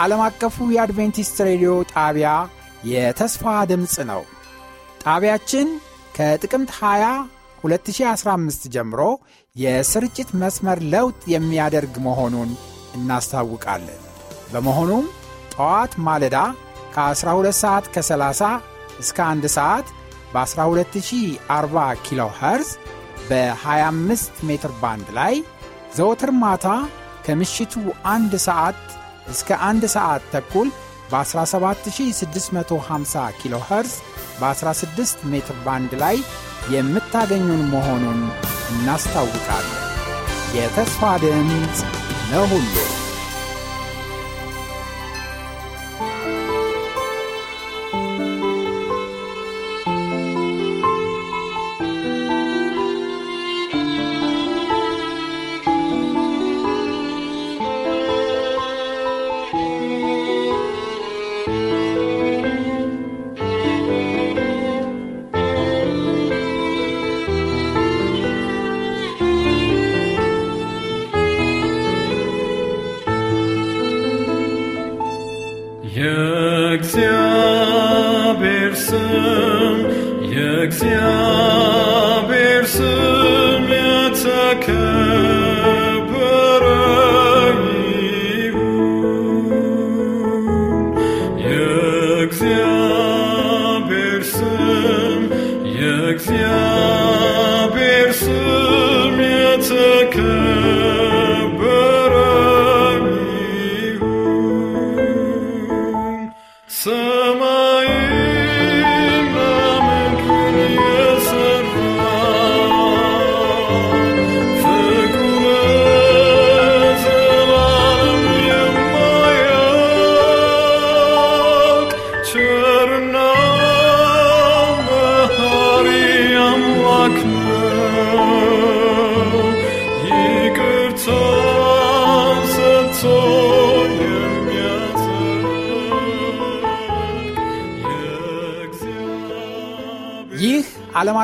ዓለም 0.03 0.21
አቀፉ 0.25 0.55
የአድቬንቲስት 0.73 1.37
ሬዲዮ 1.47 1.71
ጣቢያ 1.91 2.29
የተስፋ 2.89 3.43
ድምፅ 3.69 3.93
ነው። 4.09 4.21
ጣቢያችን 5.03 5.67
ከጥቅምት 6.17 6.71
20 6.77 7.11
2015 7.63 8.65
ጀምሮ 8.75 9.01
የስርጭት 9.55 10.29
መስመር 10.41 10.79
ለውጥ 10.93 11.21
የሚያደርግ 11.33 11.93
መሆኑን 12.07 12.49
እናስታውቃለን። 12.97 14.01
በመሆኑም 14.53 15.05
ጠዋት 15.53 15.93
ማለዳ 16.07 16.37
ከ12 16.95 17.53
ሰዓት 17.61 17.85
ከ30 17.95 18.49
እስከ 19.03 19.17
1 19.27 19.47
ሰዓት 19.57 19.87
በ12040 20.33 21.85
ኪሎ 22.05 22.25
ኸርዝ 22.39 22.71
በ25 23.29 24.43
ሜትር 24.49 24.73
ባንድ 24.81 25.07
ላይ 25.19 25.35
ዘወትር 25.97 26.33
ማታ 26.43 26.67
ከምሽቱ 27.25 27.73
አንድ 28.13 28.33
ሰዓት 28.47 28.79
እስከ 29.27 29.49
አንድ 29.67 29.83
ሰዓት 29.95 30.23
ተኩል 30.33 30.67
በ17650 31.11 33.23
ኪሎ 33.39 33.53
ኸርዝ 33.67 33.93
በ16 34.39 35.17
ሜትር 35.31 35.57
ባንድ 35.65 35.91
ላይ 36.03 36.17
የምታገኙን 36.73 37.63
መሆኑን 37.73 38.19
እናስታውቃለን። 38.73 39.79
የተስፋ 40.55 41.01
ድምፅ 41.23 41.77
ለሁሉ 42.31 42.73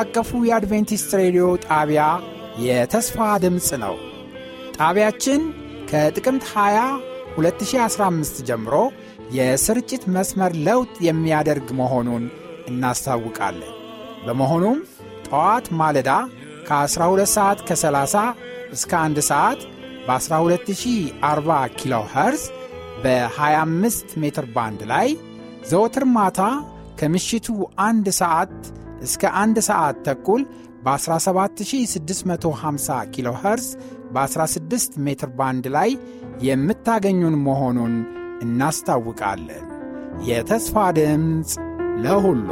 አቀፉ 0.00 0.30
የአድቬንቲስት 0.48 1.10
ሬዲዮ 1.20 1.46
ጣቢያ 1.66 2.02
የተስፋ 2.64 3.16
ድምፅ 3.44 3.68
ነው። 3.84 3.94
ጣቢያችን 4.76 5.40
ከጥቅምት 5.90 6.44
20 6.52 6.84
2015 7.38 8.40
ጀምሮ 8.48 8.74
የስርጭት 9.36 10.04
መስመር 10.14 10.52
ለውጥ 10.66 10.94
የሚያደርግ 11.08 11.68
መሆኑን 11.80 12.24
እናስታውቃለን። 12.70 13.74
በመሆኑም 14.26 14.78
ጠዋት 15.28 15.66
ማለዳ 15.80 16.10
ከ12 16.68 17.28
ሰዓት 17.36 17.60
ከ30 17.68 18.24
እስከ 18.72 18.92
1 19.02 19.22
ሰዓት 19.30 19.60
በ12040 20.08 21.60
ኪሎ 21.78 21.94
ኸርዝ 22.12 22.44
በ25 23.04 24.18
ሜትር 24.22 24.46
ባንድ 24.56 24.82
ላይ 24.92 25.08
ዘወትር 25.70 26.04
ማታ 26.16 26.40
ከምሽቱ 27.00 27.48
አንድ 27.84 28.06
ሰዓት 28.20 28.54
እስከ 29.00 29.22
አንድ 29.42 29.56
ሰዓት 29.68 29.96
ተኩል 30.06 30.42
በ17650 30.84 32.98
ኪሎ 33.14 33.28
ኸርዝ 33.42 33.68
በ16 34.14 34.98
ሜትር 35.06 35.30
ባንድ 35.38 35.64
ላይ 35.76 35.90
የምታገኙን 36.42 37.36
መሆኑን 37.46 37.94
እናስታውቃለን። 38.44 39.66
የተስፋ 40.28 40.76
ድምፅ 40.98 41.50
ለሁሉ 42.04 42.48